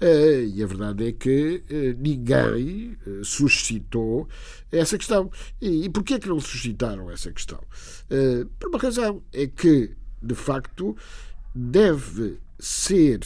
Eh, 0.00 0.44
e 0.54 0.62
a 0.62 0.66
verdade 0.66 1.08
é 1.08 1.12
que 1.12 1.64
ninguém 1.98 2.96
suscitou 3.22 4.28
essa 4.70 4.98
questão. 4.98 5.30
E, 5.60 5.88
porquê 5.88 6.18
que 6.18 6.28
não 6.28 6.40
suscitaram 6.40 7.10
essa 7.10 7.32
questão? 7.32 7.60
Por 8.58 8.68
uma 8.68 8.78
razão, 8.78 9.22
é 9.32 9.46
que, 9.46 9.94
de 10.22 10.34
facto, 10.34 10.96
deve 11.54 12.38
ser 12.58 13.20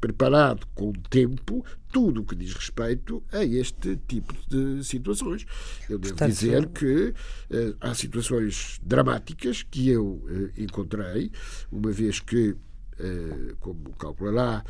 preparado 0.00 0.66
com 0.74 0.92
tempo 0.92 1.64
tudo 1.92 2.22
o 2.22 2.24
que 2.24 2.34
diz 2.34 2.54
respeito 2.54 3.22
a 3.32 3.44
este 3.44 3.96
tipo 4.08 4.34
de 4.48 4.82
situações. 4.84 5.44
Eu 5.88 5.98
devo 5.98 6.14
Portanto, 6.14 6.28
dizer 6.28 6.66
que 6.68 7.14
uh, 7.50 7.76
há 7.80 7.94
situações 7.94 8.80
dramáticas 8.82 9.62
que 9.62 9.88
eu 9.88 10.06
uh, 10.06 10.52
encontrei, 10.56 11.30
uma 11.70 11.90
vez 11.90 12.20
que 12.20 12.56
como 13.60 13.90
calculará, 13.98 14.64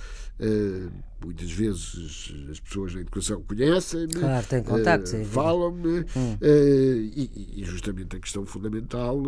muitas 1.24 1.50
vezes 1.50 2.32
as 2.50 2.60
pessoas 2.60 2.94
na 2.94 3.00
educação 3.00 3.42
conhecem-me, 3.42 4.14
claro, 4.14 4.46
uh, 4.46 5.24
falam-me, 5.26 6.00
hum. 6.16 6.34
uh, 6.40 6.44
e, 6.44 7.54
e, 7.56 7.64
justamente 7.64 8.16
a 8.16 8.20
questão 8.20 8.46
fundamental 8.46 9.22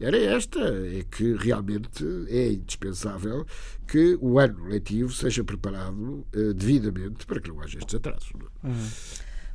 era 0.00 0.16
esta: 0.16 0.60
é 0.60 1.04
que 1.10 1.34
realmente 1.36 2.04
é 2.28 2.52
indispensável 2.52 3.46
que 3.86 4.18
o 4.20 4.38
ano 4.38 4.66
letivo 4.66 5.12
seja 5.12 5.44
preparado 5.44 6.26
uh, 6.34 6.54
devidamente 6.54 7.26
para 7.26 7.40
que 7.40 7.48
não 7.48 7.60
haja 7.60 7.78
estes 7.78 7.94
atrasos. 7.94 8.32
É? 8.64 8.68
hum. 8.68 8.88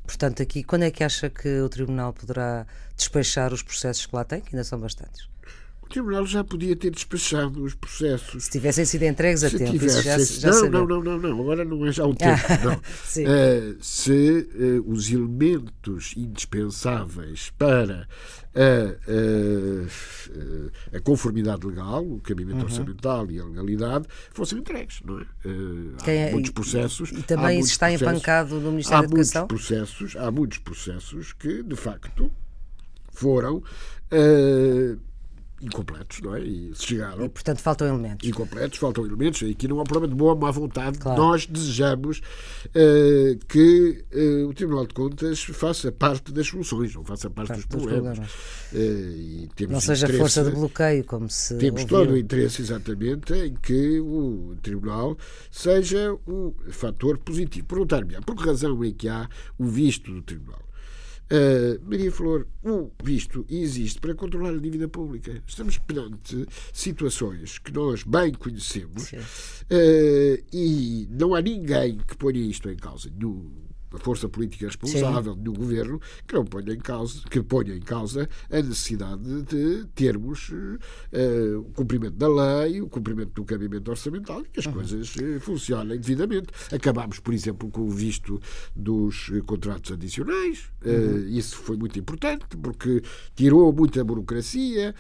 Portanto, 0.04 0.41
aqui, 0.41 0.63
quando 0.63 0.84
é 0.84 0.91
que 0.91 1.04
acha 1.04 1.30
que 1.30 1.62
o 1.62 1.69
Tribunal 1.69 2.12
poderá 2.12 2.65
despechar 2.97 3.54
os 3.54 3.63
processos 3.63 4.06
que 4.06 4.15
lá 4.15 4.25
tem, 4.25 4.41
que 4.41 4.54
ainda 4.54 4.63
são 4.63 4.80
bastantes? 4.80 5.31
Tribunal 5.91 6.25
já 6.25 6.43
podia 6.43 6.75
ter 6.75 6.89
despachado 6.91 7.63
os 7.63 7.75
processos. 7.75 8.45
Se 8.45 8.49
tivessem 8.49 8.86
sido 8.86 9.04
entregues 9.04 9.43
a 9.43 9.49
se 9.49 9.58
tempo, 9.58 9.71
tivesse, 9.71 10.01
já, 10.01 10.17
já 10.17 10.69
não, 10.69 10.86
não, 10.86 10.88
não, 10.88 11.04
não, 11.04 11.17
não, 11.19 11.41
agora 11.41 11.65
não 11.65 11.86
é 11.86 11.91
já 11.91 12.06
um 12.06 12.15
tempo. 12.15 12.41
não. 12.63 12.75
Uh, 12.75 13.77
se 13.82 14.47
uh, 14.56 14.91
os 14.91 15.12
elementos 15.12 16.13
indispensáveis 16.15 17.51
para 17.58 18.08
a, 18.56 18.62
a, 20.93 20.97
a, 20.97 20.99
conformidade 21.01 21.65
legal, 21.65 22.06
o 22.06 22.19
cabimento 22.19 22.58
uhum. 22.58 22.63
orçamental 22.63 23.30
e 23.32 23.39
a 23.39 23.45
legalidade 23.45 24.08
fossem 24.34 24.60
entregues, 24.60 25.01
não 25.06 25.19
é? 25.19 25.23
Uh, 25.45 25.95
há 26.06 26.12
é, 26.12 26.32
muitos 26.32 26.51
processos. 26.51 27.12
E 27.12 27.23
também 27.23 27.60
isso 27.60 27.71
está 27.71 27.91
empancado 27.91 28.60
no 28.60 28.71
Ministério 28.71 29.08
da 29.08 29.13
Educação? 29.15 29.47
Muitos 29.49 29.67
processos, 29.67 30.15
há 30.15 30.32
muitos 30.32 30.58
processos 30.58 31.34
que, 31.34 31.63
de 31.63 31.75
facto, 31.75 32.32
foram 33.12 33.58
uh, 33.58 34.99
incompletos, 35.62 36.21
não 36.21 36.36
é? 36.36 36.41
E 36.41 36.71
chegaram. 36.76 37.26
E, 37.26 37.30
portanto, 37.30 37.60
faltam 37.60 37.88
elementos. 37.88 38.28
Incompletos, 38.28 38.80
faltam 38.80 39.06
elementos. 39.06 39.41
E 39.41 39.52
aqui 39.52 39.67
não 39.67 39.80
há 39.80 39.84
problema 39.84 40.13
de 40.13 40.17
boa 40.17 40.34
ou 40.34 40.39
má 40.39 40.52
vontade. 40.52 40.97
Claro. 40.97 41.21
Nós 41.21 41.45
desejamos 41.45 42.21
uh, 42.67 43.45
que 43.47 44.04
uh, 44.13 44.47
o 44.47 44.54
Tribunal 44.54 44.88
de 44.88 44.93
Contas 44.93 45.43
faça 45.43 45.91
parte 45.91 46.32
das 46.32 46.47
soluções, 46.47 46.95
não 46.95 47.04
faça 47.04 47.30
parte, 47.30 47.50
parte 47.50 47.67
dos, 47.67 47.69
dos 47.69 47.84
problemas. 47.84 48.17
problemas. 48.17 49.50
Uh, 49.60 49.71
não 49.71 49.82
seja 49.82 50.08
força 50.08 50.43
de 50.43 50.52
bloqueio, 50.52 51.04
como 51.06 51.30
se. 51.30 51.56
Temos 51.58 51.82
ouviu. 51.82 51.97
todo 51.97 52.12
o 52.13 52.17
interesse, 52.17 52.62
exatamente, 52.62 53.34
em 53.34 53.54
que 53.56 54.00
o 54.00 54.56
Tribunal 54.62 55.17
seja 55.52 56.13
o 56.26 56.56
fator 56.69 57.17
positivo. 57.19 57.67
Perguntar-me, 57.67 58.19
por 58.21 58.36
que 58.36 58.43
razão 58.43 58.84
é 58.84 58.91
que 58.91 59.08
há 59.08 59.30
o 59.58 59.65
visto 59.65 60.12
do 60.12 60.21
Tribunal? 60.21 60.70
Uh, 61.32 61.80
Maria 61.89 62.12
Flor, 62.12 62.46
o 62.62 62.91
visto 63.02 63.46
existe 63.50 64.02
para 64.02 64.13
controlar 64.13 64.50
a 64.50 64.58
dívida 64.58 64.89
pública. 64.89 65.41
Estamos 65.48 65.78
perante 65.78 66.46
situações 66.74 67.58
que 67.58 67.72
nós 67.72 68.04
bem 68.04 68.34
conhecemos 68.34 69.13
uh, 69.13 70.46
e 70.52 71.08
não 71.10 71.34
há 71.34 71.41
ninguém 71.41 72.00
que 72.00 72.17
ponha 72.17 72.41
isto 72.41 72.70
em 72.70 72.76
causa. 72.76 73.10
Nenhum 73.10 73.50
a 73.93 73.97
força 73.99 74.30
política 74.30 74.65
responsável 74.65 75.34
Sim. 75.34 75.41
do 75.41 75.54
governo 75.54 75.99
que 76.27 76.34
não 76.34 76.45
ponha 76.45 76.73
em 76.73 76.80
causa 76.80 77.21
que 77.30 77.41
ponha 77.41 77.75
em 77.75 77.80
causa 77.80 78.27
a 78.49 78.62
necessidade 78.62 79.41
de 79.43 79.86
termos 79.95 80.49
uh, 80.49 81.60
o 81.60 81.71
cumprimento 81.73 82.15
da 82.15 82.27
lei, 82.27 82.82
o 82.82 82.88
cumprimento 82.88 83.32
do 83.34 83.43
cabimento 83.43 83.89
orçamental 83.89 84.41
e 84.41 84.45
que 84.45 84.60
as 84.60 84.65
uhum. 84.65 84.73
coisas 84.73 85.15
uh, 85.15 85.39
funcionem 85.39 85.99
devidamente. 85.99 86.47
Acabámos, 86.71 87.19
por 87.19 87.34
exemplo, 87.34 87.69
com 87.69 87.82
o 87.82 87.89
visto 87.89 88.39
dos 88.75 89.30
uh, 89.30 89.43
contratos 89.43 89.91
adicionais. 89.91 90.71
Uhum. 90.86 91.27
Isso 91.30 91.58
foi 91.58 91.77
muito 91.77 91.99
importante 91.99 92.45
porque 92.62 93.01
tirou 93.36 93.71
muita 93.71 94.04
burocracia. 94.04 94.95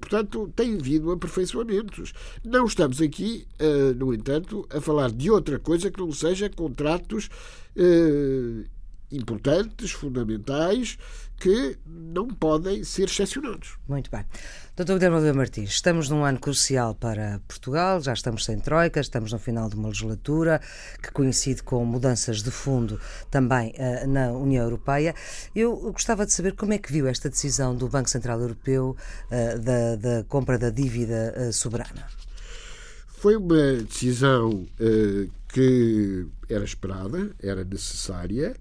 portanto, 0.00 0.52
tem 0.54 0.74
havido 0.74 1.10
aperfeiçoamentos. 1.10 2.12
Não 2.44 2.66
estamos 2.66 3.00
aqui, 3.00 3.46
no 3.96 4.12
entanto, 4.12 4.66
a 4.70 4.80
falar 4.80 5.10
de 5.10 5.30
outra 5.30 5.58
coisa 5.58 5.90
que 5.90 6.00
não 6.00 6.12
seja 6.12 6.48
contratos 6.50 7.28
eh, 7.76 8.64
importantes, 9.10 9.92
fundamentais, 9.92 10.98
que 11.38 11.78
não 11.86 12.26
podem 12.26 12.82
ser 12.82 13.04
excepcionados. 13.04 13.78
Muito 13.88 14.10
bem. 14.10 14.24
Dr. 14.76 14.94
Guilherme 14.94 15.32
Martins, 15.32 15.70
estamos 15.70 16.08
num 16.08 16.24
ano 16.24 16.38
crucial 16.38 16.94
para 16.94 17.40
Portugal, 17.46 18.00
já 18.00 18.12
estamos 18.12 18.44
sem 18.44 18.58
troika, 18.58 19.00
estamos 19.00 19.32
no 19.32 19.38
final 19.38 19.68
de 19.68 19.76
uma 19.76 19.88
legislatura 19.88 20.60
que 21.02 21.12
coincide 21.12 21.62
com 21.62 21.84
mudanças 21.84 22.42
de 22.42 22.50
fundo 22.50 23.00
também 23.30 23.72
uh, 23.76 24.06
na 24.08 24.32
União 24.32 24.64
Europeia. 24.64 25.14
Eu 25.54 25.76
gostava 25.92 26.26
de 26.26 26.32
saber 26.32 26.54
como 26.54 26.72
é 26.72 26.78
que 26.78 26.92
viu 26.92 27.06
esta 27.06 27.28
decisão 27.28 27.74
do 27.74 27.88
Banco 27.88 28.10
Central 28.10 28.40
Europeu 28.40 28.96
uh, 29.30 29.58
da, 29.58 29.96
da, 29.96 30.24
compra 30.24 30.58
da 30.58 30.70
dívida 30.70 31.34
uh, 31.36 31.52
soberana. 31.52 32.06
Foi 33.06 33.36
uma 33.36 33.74
decisão 33.82 34.64
que 35.48 36.26
era 36.48 36.64
esperada, 36.64 37.34
era 37.40 37.64
necessária, 37.64 38.54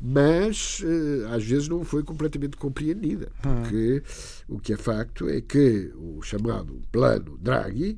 mas 0.00 0.82
eh, 0.84 1.34
às 1.34 1.44
vezes 1.44 1.68
não 1.68 1.84
foi 1.84 2.02
completamente 2.02 2.56
compreendida, 2.56 3.30
porque 3.40 4.02
o 4.48 4.58
que 4.58 4.72
é 4.72 4.76
facto 4.76 5.28
é 5.28 5.40
que 5.40 5.92
o 5.96 6.20
chamado 6.22 6.82
plano 6.90 7.38
Draghi 7.40 7.96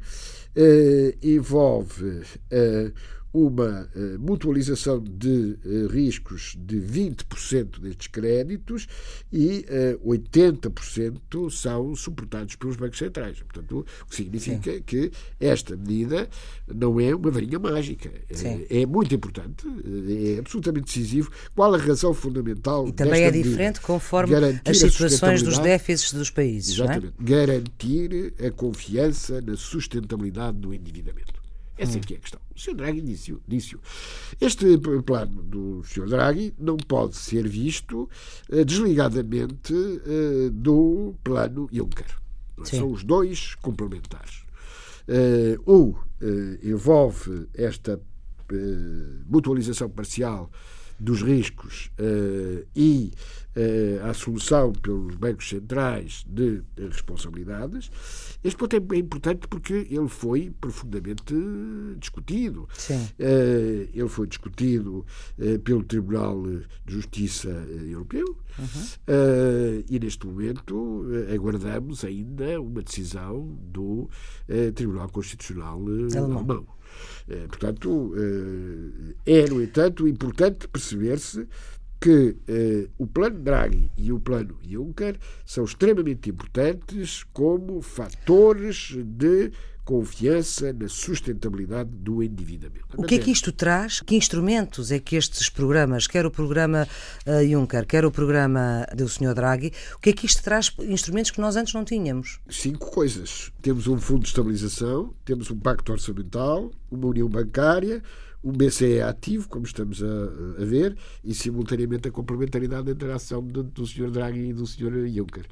eh, 0.54 1.16
envolve 1.22 2.22
eh, 2.50 2.92
uma 3.37 3.87
uh, 3.94 4.18
mutualização 4.18 4.99
de 4.99 5.59
uh, 5.62 5.88
riscos 5.88 6.57
de 6.59 6.79
20% 6.81 7.81
destes 7.81 8.07
créditos 8.07 8.88
e 9.31 9.59
uh, 9.59 9.64
eh, 9.68 9.99
80% 10.03 11.51
são 11.51 11.94
suportados 11.94 12.57
pelos 12.57 12.77
bancos 12.77 12.96
centrais. 12.96 13.42
Portanto, 13.42 13.85
o 14.03 14.07
que 14.07 14.16
significa 14.16 14.72
Sim. 14.72 14.83
que 14.87 15.11
esta 15.38 15.77
medida 15.77 16.31
não 16.66 16.99
é 16.99 17.14
uma 17.14 17.31
varinha 17.31 17.59
mágica. 17.59 18.11
É, 18.70 18.83
é, 18.83 18.87
muito 18.87 19.14
importante, 19.14 19.66
é 20.37 20.38
absolutamente 20.38 20.87
decisivo. 20.87 21.31
Qual 21.55 21.75
a 21.75 21.79
razão 21.79 22.14
fundamental 22.14 22.88
E 22.88 22.92
também 22.92 23.22
é 23.22 23.31
diferente 23.31 23.83
conforme 23.83 24.35
as 24.64 24.79
situações 24.79 25.42
dos 25.42 25.59
déficits 25.59 26.14
dos 26.14 26.31
países. 26.31 26.70
É? 26.79 26.85
Exatamente. 26.85 27.14
É? 27.20 27.22
Garantir 27.22 28.35
a 28.46 28.51
confiança 28.51 29.42
na 29.42 29.57
sustentabilidade 29.57 30.57
do 30.57 30.72
endividamento. 30.72 31.45
Essa 31.78 31.98
é 31.98 32.00
que 32.00 32.14
é 32.14 32.16
a 32.16 32.20
questão. 32.20 32.40
O 32.54 32.58
Sr. 32.58 32.74
Draghi 32.74 33.02
disse-o. 33.02 33.40
Disse 33.46 33.76
este 34.40 34.78
plano 35.04 35.42
do 35.42 35.82
Sr. 35.84 36.08
Draghi 36.08 36.54
não 36.58 36.76
pode 36.76 37.16
ser 37.16 37.46
visto 37.46 38.08
uh, 38.50 38.64
desligadamente 38.64 39.74
uh, 39.74 40.50
do 40.50 41.14
plano 41.22 41.68
Juncker. 41.70 42.06
São 42.64 42.90
os 42.90 43.04
dois 43.04 43.54
complementares. 43.56 44.44
Uh, 45.06 45.70
um 45.70 45.94
envolve 46.62 47.46
esta 47.52 48.00
mutualização 49.28 49.90
parcial 49.90 50.50
dos 50.98 51.20
riscos 51.20 51.90
e 52.74 53.12
a 54.09 54.12
solução 54.12 54.73
pelos 54.73 55.16
bancos 55.16 55.49
centrais 55.49 56.25
de 56.29 56.62
responsabilidades 56.77 57.90
este 58.47 58.57
ponto 58.59 58.77
é 58.77 58.97
importante 58.97 59.49
porque 59.49 59.88
ele 59.90 60.09
foi 60.09 60.53
profundamente 60.61 61.35
discutido. 61.99 62.69
Uh, 63.19 63.88
ele 63.92 64.09
foi 64.09 64.29
discutido 64.29 65.05
uh, 65.38 65.59
pelo 65.61 65.83
Tribunal 65.83 66.42
de 66.85 66.95
Justiça 66.95 67.49
Europeu 67.49 68.37
uhum. 68.57 69.85
e, 69.88 69.99
neste 69.99 70.27
momento, 70.27 71.05
aguardamos 71.35 72.05
ainda 72.05 72.61
uma 72.61 72.83
decisão 72.83 73.59
do 73.62 74.09
Tribunal 74.75 75.09
Constitucional 75.09 75.81
alemão. 75.81 76.38
alemão. 76.38 76.66
portanto, 77.49 78.14
é, 79.25 79.49
no 79.49 79.62
entanto, 79.62 80.07
importante 80.07 80.69
perceber-se 80.69 81.49
que 82.00 82.37
eh, 82.46 82.88
o 82.98 83.06
plano 83.06 83.40
Draghi 83.40 83.90
e 83.96 84.12
o 84.12 84.20
plano 84.20 84.59
Juncker 84.62 85.16
são 85.44 85.64
extremamente 85.64 86.30
importantes 86.30 87.24
como 87.32 87.80
fatores 87.80 88.94
de 89.04 89.50
confiança 89.87 90.72
na 90.72 90.88
sustentabilidade 90.88 91.90
do 91.90 92.20
endividamento. 92.20 92.87
O 92.96 93.04
que 93.04 93.14
é 93.14 93.18
que 93.18 93.30
isto 93.30 93.52
traz? 93.52 94.00
Que 94.00 94.16
instrumentos 94.16 94.90
é 94.90 94.98
que 94.98 95.14
estes 95.14 95.48
programas, 95.48 96.09
quer 96.09 96.26
o 96.26 96.30
programa 96.30 96.88
uh, 97.24 97.48
Juncker, 97.48 97.87
quer 97.87 98.04
o 98.04 98.11
programa 98.11 98.85
do 98.94 99.09
Sr. 99.09 99.32
Draghi, 99.32 99.72
o 99.94 100.00
que 100.00 100.11
é 100.11 100.12
que 100.12 100.26
isto 100.26 100.42
traz? 100.42 100.74
Instrumentos 100.80 101.30
que 101.30 101.40
nós 101.40 101.54
antes 101.54 101.72
não 101.72 101.85
tínhamos? 101.85 102.40
Cinco 102.50 102.90
coisas. 102.90 103.52
Temos 103.62 103.87
um 103.87 103.96
fundo 103.96 104.22
de 104.22 104.28
estabilização, 104.28 105.14
temos 105.24 105.52
um 105.52 105.59
pacto 105.59 105.92
orçamental, 105.92 106.72
uma 106.90 107.06
união 107.06 107.28
bancária, 107.28 108.02
o 108.46 108.52
BCE 108.52 108.98
é 108.98 109.02
ativo, 109.02 109.48
como 109.48 109.66
estamos 109.66 110.00
a, 110.00 110.62
a, 110.62 110.64
ver, 110.64 110.96
e 111.24 111.35
simultaneamente 111.35 112.06
a 112.06 112.12
complementaridade 112.12 112.88
entre 112.88 113.11
a 113.11 113.16
ação 113.16 113.42
do, 113.42 113.64
do 113.64 113.85
Sr. 113.85 114.09
Draghi 114.09 114.50
e 114.50 114.52
do 114.52 114.64
Sr. 114.64 115.09
Juncker. 115.09 115.46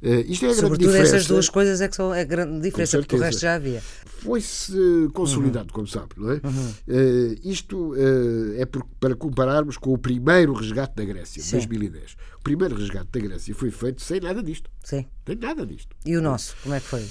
Uh, 0.00 0.30
isto 0.30 0.46
é 0.46 0.50
a 0.50 0.54
Sobretudo 0.54 0.78
grande 0.78 0.78
diferença. 0.78 1.16
essas 1.16 1.26
duas 1.26 1.48
coisas 1.48 1.80
é 1.80 1.88
que 1.88 1.96
são 1.96 2.12
a 2.12 2.22
grande 2.22 2.60
diferença, 2.60 2.98
porque 2.98 3.16
o 3.16 3.18
resto 3.18 3.40
já 3.40 3.56
havia. 3.56 3.82
Foi-se 4.20 5.08
consolidado, 5.12 5.68
uhum. 5.70 5.74
como 5.74 5.86
sabe, 5.88 6.10
não 6.16 6.30
é? 6.30 6.34
Uhum. 6.34 6.70
Uh, 6.86 7.36
isto 7.42 7.94
uh, 7.94 8.54
é 8.56 8.64
por, 8.64 8.86
para 9.00 9.16
compararmos 9.16 9.76
com 9.76 9.92
o 9.92 9.98
primeiro 9.98 10.52
resgate 10.52 10.94
da 10.94 11.04
Grécia, 11.04 11.42
de 11.42 11.50
2010. 11.50 12.16
O 12.38 12.42
primeiro 12.44 12.76
resgate 12.76 13.08
da 13.10 13.18
Grécia 13.18 13.54
foi 13.56 13.72
feito 13.72 14.00
sem 14.02 14.20
nada 14.20 14.40
disto. 14.40 14.70
Sim. 14.84 15.04
Sem 15.26 15.36
nada 15.36 15.66
disto. 15.66 15.96
E 16.04 16.16
o 16.16 16.22
nosso, 16.22 16.54
como 16.62 16.76
é 16.76 16.80
que 16.80 16.86
foi? 16.86 17.04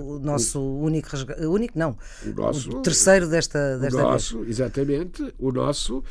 O 0.00 0.20
nosso 0.20 0.60
o, 0.60 0.82
único 0.82 1.08
resgate. 1.10 1.44
Único, 1.44 1.76
não. 1.76 1.96
O 2.24 2.28
nosso. 2.30 2.70
O 2.70 2.82
terceiro 2.82 3.28
desta, 3.28 3.78
desta 3.78 3.98
o 3.98 4.02
nosso, 4.02 4.35
vez. 4.38 4.48
Exatamente. 4.48 5.34
O 5.38 5.50
nosso 5.52 6.02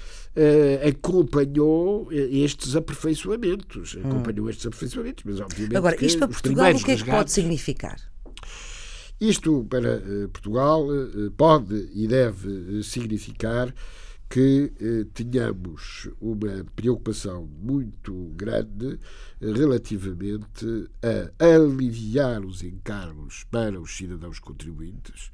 acompanhou 0.87 2.07
estes 2.11 2.75
aperfeiçoamentos. 2.75 3.95
Hum. 3.95 4.01
Acompanhou 4.09 4.49
estes 4.49 4.65
aperfeiçoamentos, 4.65 5.23
mas 5.23 5.39
obviamente. 5.39 5.77
Agora, 5.77 6.05
isto 6.05 6.19
para 6.19 6.27
Portugal, 6.27 6.73
o 6.73 6.83
que 6.83 6.91
é 6.91 6.95
que 6.97 7.05
pode 7.05 7.31
significar? 7.31 7.97
Isto 9.19 9.65
para 9.69 9.97
uh, 9.97 10.29
Portugal 10.29 10.85
uh, 10.87 11.31
pode 11.31 11.89
e 11.93 12.07
deve 12.07 12.49
uh, 12.49 12.83
significar 12.83 13.73
que 14.27 14.73
tenhamos 15.13 16.09
uma 16.19 16.65
preocupação 16.75 17.47
muito 17.61 18.33
grande 18.35 18.99
relativamente 19.39 20.89
a 21.39 21.45
aliviar 21.45 22.43
os 22.43 22.63
encargos 22.63 23.45
para 23.51 23.79
os 23.79 23.95
cidadãos 23.95 24.39
contribuintes 24.39 25.29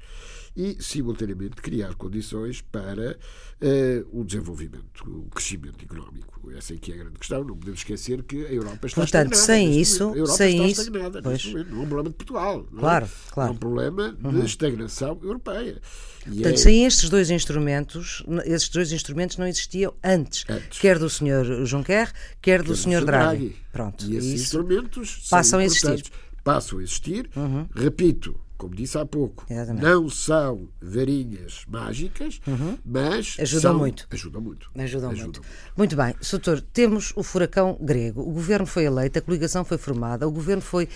e, 0.56 0.76
simultaneamente, 0.80 1.56
criar 1.56 1.94
condições 1.94 2.60
para 2.60 3.12
uh, 3.12 4.20
o 4.20 4.24
desenvolvimento, 4.24 5.04
o 5.06 5.30
crescimento 5.30 5.82
económico. 5.82 6.50
Essa 6.56 6.74
é 6.74 6.76
que 6.76 6.92
é 6.92 6.94
a 6.94 6.98
grande 6.98 7.18
questão. 7.18 7.44
Não 7.44 7.56
podemos 7.56 7.80
esquecer 7.80 8.22
que 8.24 8.44
a 8.44 8.52
Europa 8.52 8.86
está 8.86 9.00
Portanto, 9.00 9.34
sem 9.34 9.80
isso, 9.80 10.10
a 10.10 10.16
Europa 10.16 10.32
sem 10.32 10.54
está 10.54 10.68
isso, 10.68 10.80
estagnada 10.82 11.22
pois. 11.22 11.44
Não 11.44 11.60
é 11.60 11.62
um 11.62 11.86
problema 11.86 12.10
de 12.10 12.16
Portugal. 12.16 12.66
Claro, 12.76 13.06
é? 13.06 13.32
claro. 13.32 13.50
É 13.50 13.52
um 13.52 13.56
problema 13.56 14.12
de 14.12 14.26
uhum. 14.26 14.44
estagnação 14.44 15.18
europeia. 15.22 15.80
E 16.26 16.34
Portanto, 16.34 16.54
é... 16.54 16.56
sem 16.56 16.84
estes 16.84 17.08
dois 17.08 17.30
instrumentos, 17.30 18.24
esses 18.44 18.68
dois 18.68 18.92
instrumentos 18.92 19.36
não 19.38 19.46
existiam 19.46 19.94
antes, 20.04 20.44
antes. 20.48 20.78
quer 20.78 20.98
do 20.98 21.08
Sr. 21.08 21.64
Juncker, 21.64 22.12
quer 22.40 22.62
do 22.62 22.76
Sr. 22.76 23.04
Draghi. 23.04 23.38
Draghi. 23.38 23.56
Pronto, 23.72 24.04
e 24.04 24.16
esses 24.16 24.42
instrumentos 24.42 25.26
passam 25.30 25.58
a 25.58 25.64
existir. 25.64 26.04
Passam 26.44 26.78
a 26.78 26.82
existir. 26.82 27.30
Uhum. 27.36 27.68
Repito, 27.74 28.38
como 28.62 28.76
disse 28.76 28.96
há 28.96 29.04
pouco, 29.04 29.44
Exatamente. 29.50 29.82
não 29.82 30.08
são 30.08 30.68
varinhas 30.80 31.64
mágicas, 31.66 32.40
uhum. 32.46 32.78
mas 32.84 33.36
ajudam 33.40 33.72
são, 33.72 33.78
muito. 33.78 34.06
Ajudam 34.08 34.40
muito. 34.40 34.70
Ajudam, 34.78 35.10
ajudam 35.10 35.26
muito. 35.26 35.42
Muito 35.76 35.96
bem, 35.96 36.14
Soutor, 36.20 36.60
temos 36.60 37.12
o 37.16 37.24
furacão 37.24 37.76
grego. 37.80 38.20
O 38.20 38.30
governo 38.30 38.64
foi 38.64 38.84
eleito, 38.84 39.18
a 39.18 39.22
coligação 39.22 39.64
foi 39.64 39.78
formada, 39.78 40.28
o 40.28 40.30
governo 40.30 40.62
foi, 40.62 40.88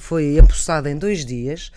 foi 0.00 0.36
empossado 0.36 0.88
em 0.88 0.98
dois 0.98 1.24
dias. 1.24 1.70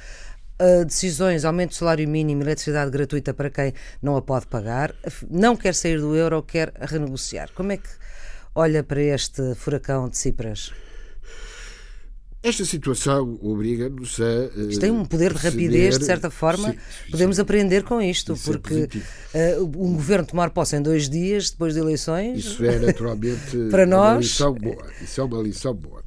Uh, 0.59 0.83
decisões, 0.83 1.45
aumento 1.45 1.69
do 1.71 1.75
salário 1.75 2.07
mínimo, 2.09 2.41
eletricidade 2.41 2.89
gratuita 2.89 3.35
para 3.35 3.51
quem 3.51 3.71
não 4.01 4.15
a 4.17 4.21
pode 4.21 4.47
pagar, 4.47 4.95
não 5.29 5.55
quer 5.55 5.75
sair 5.75 5.99
do 5.99 6.15
euro, 6.15 6.41
quer 6.41 6.73
renegociar. 6.79 7.51
Como 7.53 7.71
é 7.71 7.77
que 7.77 7.89
olha 8.55 8.83
para 8.83 9.01
este 9.01 9.53
furacão 9.53 10.09
de 10.09 10.17
Cipras? 10.17 10.73
Esta 12.43 12.65
situação 12.65 13.39
obriga-nos 13.41 14.19
a. 14.19 14.49
Uh, 14.53 14.69
isto 14.69 14.81
tem 14.81 14.91
um 14.91 15.05
poder 15.05 15.33
de 15.33 15.39
rapidez, 15.39 15.97
de 15.97 16.03
certa 16.03 16.29
forma. 16.29 16.71
Sim, 16.71 16.77
podemos 17.09 17.39
aprender 17.39 17.83
com 17.83 18.01
isto, 18.01 18.33
isso 18.33 18.49
é 18.49 18.57
porque 18.57 18.89
é 19.33 19.57
uh, 19.57 19.63
um 19.63 19.93
governo 19.93 20.27
tomar 20.27 20.49
posse 20.49 20.75
em 20.75 20.81
dois 20.81 21.09
dias 21.09 21.51
depois 21.51 21.73
de 21.73 21.79
eleições. 21.79 22.39
Isso 22.39 22.65
é 22.65 22.79
naturalmente 22.79 23.57
para 23.71 23.85
nós, 23.85 24.11
uma 24.11 24.19
lição 24.19 24.53
boa. 24.53 24.91
Isso 25.01 25.21
é 25.21 25.23
uma 25.23 25.41
lição 25.41 25.73
boa. 25.73 26.03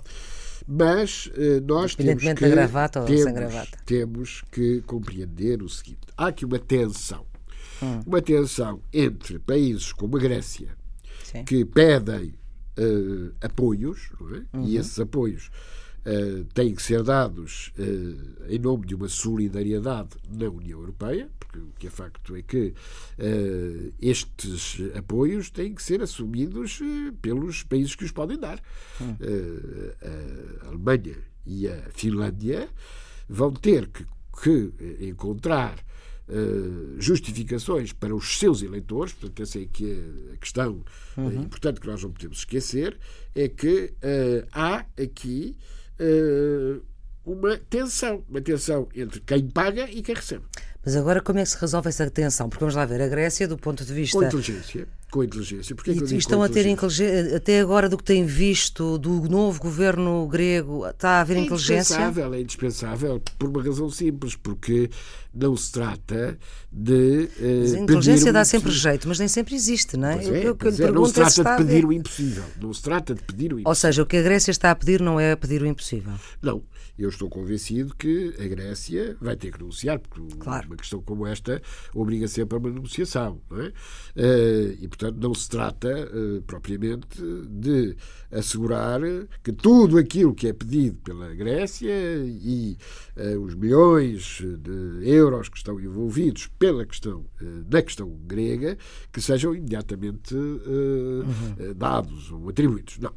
Mas 0.68 1.26
uh, 1.28 1.64
nós 1.66 1.94
temos 1.94 2.22
que, 2.22 2.34
gravata 2.34 3.00
ou 3.00 3.06
temos, 3.06 3.22
sem 3.22 3.32
gravata. 3.32 3.78
temos 3.86 4.44
que 4.52 4.82
compreender 4.82 5.62
o 5.62 5.70
seguinte: 5.70 6.00
há 6.18 6.26
aqui 6.26 6.44
uma 6.44 6.58
tensão. 6.58 7.24
Hum. 7.82 8.00
Uma 8.06 8.20
tensão 8.20 8.82
entre 8.92 9.38
países 9.38 9.90
como 9.90 10.18
a 10.18 10.20
Grécia, 10.20 10.68
sim. 11.24 11.44
que 11.44 11.64
pedem 11.64 12.34
apoios, 13.40 14.10
é? 14.20 14.56
uhum. 14.56 14.66
e 14.66 14.76
esses 14.76 15.00
apoios 15.00 15.50
uh, 16.06 16.44
têm 16.54 16.74
que 16.74 16.82
ser 16.82 17.02
dados 17.02 17.72
uh, 17.78 18.44
em 18.48 18.58
nome 18.58 18.86
de 18.86 18.94
uma 18.94 19.08
solidariedade 19.08 20.10
na 20.30 20.48
União 20.48 20.78
Europeia, 20.78 21.28
porque 21.38 21.58
o 21.58 21.72
que 21.78 21.88
é 21.88 21.90
facto 21.90 22.36
é 22.36 22.42
que 22.42 22.68
uh, 23.18 23.92
estes 24.00 24.78
apoios 24.96 25.50
têm 25.50 25.74
que 25.74 25.82
ser 25.82 26.00
assumidos 26.00 26.80
pelos 27.20 27.62
países 27.64 27.94
que 27.94 28.04
os 28.04 28.12
podem 28.12 28.38
dar. 28.38 28.60
Hum. 29.00 29.16
a 30.62 30.68
Alemanha 30.68 31.16
e 31.44 31.68
a 31.68 31.76
Finlândia 31.90 32.68
vão 33.28 33.52
ter 33.52 33.88
que, 33.88 34.06
que 34.42 34.72
encontrar 35.06 35.76
justificações 36.98 37.92
para 37.92 38.14
os 38.14 38.38
seus 38.38 38.62
eleitores, 38.62 39.12
portanto, 39.12 39.42
essa 39.42 39.60
é 39.60 39.66
que 39.66 39.92
é 39.92 40.34
a 40.34 40.36
questão 40.38 40.84
uhum. 41.16 41.28
uh, 41.28 41.42
importante 41.42 41.80
que 41.80 41.86
nós 41.86 42.02
não 42.02 42.10
podemos 42.10 42.38
esquecer, 42.38 42.98
é 43.34 43.48
que 43.48 43.94
uh, 44.02 44.46
há 44.52 44.84
aqui 45.00 45.56
uma 47.24 47.56
tensão, 47.56 48.24
uma 48.28 48.40
tensão 48.40 48.88
entre 48.94 49.20
quem 49.20 49.48
paga 49.48 49.90
e 49.90 50.02
quem 50.02 50.14
recebe. 50.14 50.44
Mas 50.86 50.94
agora 50.94 51.20
como 51.20 51.40
é 51.40 51.42
que 51.42 51.48
se 51.48 51.58
resolve 51.58 51.88
essa 51.88 52.08
tensão? 52.08 52.48
Porque 52.48 52.60
vamos 52.60 52.76
lá 52.76 52.86
ver, 52.86 53.02
a 53.02 53.08
Grécia, 53.08 53.48
do 53.48 53.58
ponto 53.58 53.84
de 53.84 53.92
vista. 53.92 54.16
Com 54.16 54.24
inteligência. 54.24 54.86
Com 55.10 55.24
inteligência. 55.24 55.74
Porque 55.74 55.90
é 55.90 55.94
e, 55.94 56.14
e 56.14 56.16
estão 56.16 56.40
a 56.44 56.48
ter 56.48 56.64
inteligência? 56.64 57.36
Até 57.36 57.58
agora, 57.58 57.88
do 57.88 57.98
que 57.98 58.04
têm 58.04 58.24
visto 58.24 58.96
do 58.96 59.28
novo 59.28 59.58
governo 59.58 60.24
grego, 60.28 60.86
está 60.86 61.18
a 61.18 61.20
haver 61.22 61.38
é 61.38 61.40
inteligência? 61.40 61.74
É 61.74 61.98
indispensável, 61.98 62.34
é 62.34 62.40
indispensável, 62.40 63.22
por 63.36 63.48
uma 63.48 63.64
razão 63.64 63.90
simples, 63.90 64.36
porque 64.36 64.88
não 65.34 65.56
se 65.56 65.72
trata 65.72 66.38
de. 66.70 67.30
Uh, 67.36 67.76
a 67.78 67.80
inteligência 67.80 68.32
dá 68.32 68.44
sempre 68.44 68.70
jeito, 68.70 69.08
mas 69.08 69.18
nem 69.18 69.26
sempre 69.26 69.56
existe, 69.56 69.96
não 69.96 70.06
é? 70.06 70.14
Pois 70.14 70.28
é, 70.28 70.50
o 70.50 70.54
que, 70.54 70.68
é, 70.68 70.92
não 70.92 71.04
se 71.04 71.14
trata 71.14 71.42
de 71.42 71.64
pedir 71.64 71.84
o 71.84 71.92
impossível. 71.92 72.44
Não 72.60 72.72
se 72.72 72.82
trata 72.82 73.12
de 73.12 73.22
pedir 73.24 73.52
o 73.52 73.58
impossível. 73.58 73.68
Ou 73.68 73.74
seja, 73.74 74.02
o 74.04 74.06
que 74.06 74.18
a 74.18 74.22
Grécia 74.22 74.52
está 74.52 74.70
a 74.70 74.74
pedir 74.76 75.00
não 75.00 75.18
é 75.18 75.32
a 75.32 75.36
pedir 75.36 75.62
o 75.62 75.66
impossível. 75.66 76.12
Não 76.40 76.62
eu 76.98 77.08
estou 77.08 77.28
convencido 77.28 77.94
que 77.94 78.34
a 78.38 78.46
Grécia 78.46 79.16
vai 79.20 79.36
ter 79.36 79.52
que 79.52 79.58
negociar, 79.58 79.98
porque 79.98 80.20
claro. 80.38 80.66
uma 80.68 80.76
questão 80.76 81.02
como 81.02 81.26
esta 81.26 81.60
obriga 81.94 82.26
sempre 82.26 82.56
a 82.56 82.58
uma 82.58 82.70
negociação. 82.70 83.40
Não 83.50 83.60
é? 83.60 83.72
Eh, 84.16 84.76
e, 84.80 84.88
portanto, 84.88 85.18
não 85.20 85.34
se 85.34 85.48
trata 85.48 85.88
eh, 85.88 86.40
propriamente 86.46 87.22
de 87.48 87.96
assegurar 88.30 89.00
que 89.42 89.52
tudo 89.52 89.98
aquilo 89.98 90.34
que 90.34 90.48
é 90.48 90.52
pedido 90.52 90.98
pela 90.98 91.34
Grécia 91.34 91.92
e 92.24 92.76
eh, 93.16 93.36
os 93.36 93.54
milhões 93.54 94.42
de 94.58 95.08
euros 95.08 95.48
que 95.48 95.58
estão 95.58 95.78
envolvidos 95.78 96.48
pela 96.58 96.84
questão, 96.86 97.24
na 97.70 97.82
questão 97.82 98.08
grega, 98.26 98.76
que 99.12 99.20
sejam 99.20 99.54
imediatamente 99.54 100.34
uhum. 100.34 101.74
dados 101.76 102.30
ou 102.30 102.48
atribuídos. 102.48 102.98
Não. 102.98 103.12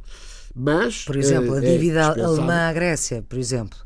Mas, 0.56 1.06
por 1.06 1.16
exemplo, 1.16 1.54
a 1.54 1.58
eh, 1.60 1.62
dívida 1.62 2.14
é 2.18 2.22
alemã 2.22 2.70
à 2.70 2.74
Grécia, 2.74 3.22
por 3.22 3.38
exemplo. 3.38 3.78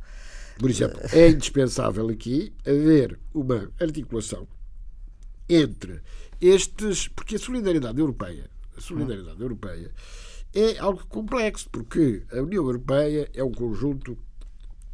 Por 0.58 0.70
exemplo, 0.70 1.00
é 1.12 1.30
indispensável 1.30 2.10
aqui 2.10 2.54
haver 2.66 3.20
uma 3.34 3.72
articulação 3.80 4.48
entre 5.50 6.02
estes, 6.40 7.08
porque 7.08 7.36
a 7.36 7.40
solidariedade 7.40 8.00
europeia, 8.00 8.50
a 8.78 8.82
solidariedade 8.82 9.40
hum. 9.40 9.44
europeia 9.44 9.92
é 10.54 10.78
algo 10.78 11.06
complexo, 11.08 11.70
porque 11.70 12.24
a 12.32 12.42
União 12.42 12.64
Europeia 12.64 13.30
é 13.34 13.44
um 13.44 13.52
conjunto 13.52 14.18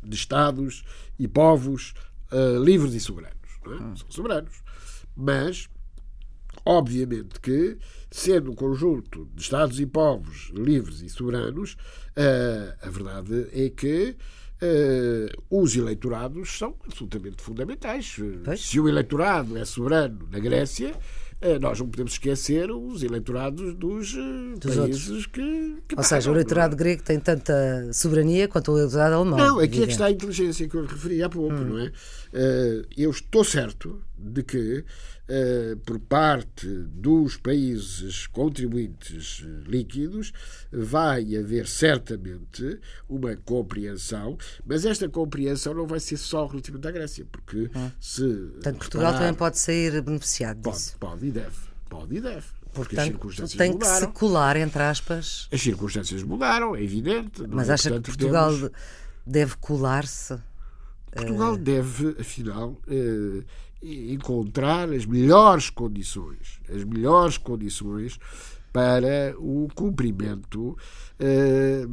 de 0.02 0.16
Estados 0.16 0.84
e 1.18 1.28
povos 1.28 1.94
uh, 2.32 2.64
livres 2.64 2.94
e 2.94 3.00
soberanos. 3.00 3.38
É? 3.66 3.70
Hum. 3.70 3.96
São 3.96 4.10
soberanos. 4.10 4.64
Mas 5.16 5.70
Obviamente 6.66 7.40
que, 7.40 7.78
sendo 8.12 8.52
um 8.52 8.56
conjunto 8.56 9.28
de 9.34 9.42
Estados 9.42 9.80
e 9.80 9.86
povos 9.86 10.52
livres 10.54 11.02
e 11.02 11.10
soberanos, 11.10 11.74
uh, 11.74 12.76
a 12.82 12.90
verdade 12.90 13.48
é 13.54 13.70
que 13.70 14.16
uh, 14.62 15.44
os 15.50 15.76
eleitorados 15.76 16.58
são 16.58 16.76
absolutamente 16.86 17.42
fundamentais. 17.42 18.18
Pois? 18.44 18.62
Se 18.62 18.80
o 18.80 18.88
eleitorado 18.88 19.58
é 19.58 19.64
soberano 19.64 20.28
na 20.32 20.40
Grécia, 20.40 20.94
uh, 21.42 21.60
nós 21.60 21.80
não 21.80 21.88
podemos 21.88 22.14
esquecer 22.14 22.70
os 22.70 23.04
eleitorados 23.04 23.74
dos, 23.76 24.14
dos 24.60 24.76
países 24.76 25.10
outros. 25.10 25.26
que, 25.28 25.78
que. 25.88 25.96
Ou 25.96 26.04
seja, 26.04 26.30
o 26.30 26.34
eleitorado 26.34 26.76
grego 26.76 27.02
tem 27.02 27.20
tanta 27.20 27.90
soberania 27.94 28.48
quanto 28.48 28.74
o 28.74 28.78
eleitorado 28.78 29.16
alemão. 29.16 29.38
Não, 29.38 29.60
aqui 29.60 29.82
é 29.82 29.86
que 29.86 29.94
está 29.94 30.08
a 30.08 30.12
inteligência 30.12 30.68
que 30.68 30.76
eu 30.76 30.86
referi 30.86 31.24
há 31.24 31.30
pouco, 31.30 31.56
hum. 31.56 31.66
não 31.66 31.80
é? 31.80 31.92
eu 32.96 33.10
estou 33.10 33.44
certo 33.44 34.04
de 34.16 34.44
que 34.44 34.84
eh, 34.84 34.84
por 35.86 36.00
parte 36.00 36.68
dos 36.68 37.38
países 37.38 38.28
contribuintes 38.28 39.46
líquidos, 39.66 40.32
vai 40.72 41.36
haver 41.36 41.68
certamente 41.68 42.80
uma 43.08 43.36
compreensão, 43.36 44.38
mas 44.66 44.86
esta 44.86 45.08
compreensão 45.08 45.74
não 45.74 45.86
vai 45.86 46.00
ser 46.00 46.18
só 46.18 46.48
relativamente 46.48 46.88
à 46.88 46.92
Grécia, 46.92 47.26
porque 47.32 47.70
hum. 47.76 47.92
se. 48.00 48.24
Portanto, 48.54 48.78
Portugal 48.78 49.14
também 49.14 49.34
pode 49.34 49.60
sair 49.60 50.02
beneficiado 50.02 50.62
disso. 50.62 50.96
Pode, 51.00 51.20
pode 51.20 51.28
e 51.28 51.32
deve. 51.32 51.58
Pode 51.90 52.16
e 52.16 52.22
deve. 52.22 52.46
Portanto, 52.72 53.58
tem 53.58 53.78
que 53.78 53.86
se 53.86 54.08
colar, 54.08 54.56
entre 54.56 54.82
aspas. 54.82 55.48
As 55.52 55.60
circunstâncias 55.60 56.22
mudaram, 56.22 56.76
é 56.76 56.84
evidente. 56.84 57.44
Mas 57.48 57.70
é? 57.70 57.74
acha 57.74 57.90
Portanto, 57.90 58.06
que 58.06 58.18
Portugal 58.18 58.54
temos... 58.54 58.72
deve 59.26 59.56
colar-se 59.58 60.40
Portugal 61.12 61.58
deve, 61.58 62.16
afinal, 62.20 62.78
encontrar 63.82 64.92
as 64.92 65.06
melhores 65.06 65.70
condições, 65.70 66.60
as 66.70 66.84
melhores 66.84 67.38
condições 67.38 68.20
para 68.72 69.36
o 69.40 69.68
cumprimento 69.74 70.78
eh, 71.20 71.86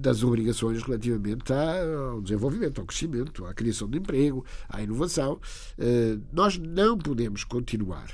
das 0.00 0.22
obrigações 0.22 0.82
relativamente 0.82 1.52
ao 1.52 2.20
desenvolvimento, 2.20 2.80
ao 2.80 2.86
crescimento, 2.86 3.44
à 3.46 3.54
criação 3.54 3.88
de 3.88 3.98
emprego, 3.98 4.44
à 4.68 4.82
inovação. 4.82 5.40
Eh, 5.78 6.16
nós 6.32 6.56
não 6.58 6.96
podemos 6.96 7.42
continuar 7.42 8.06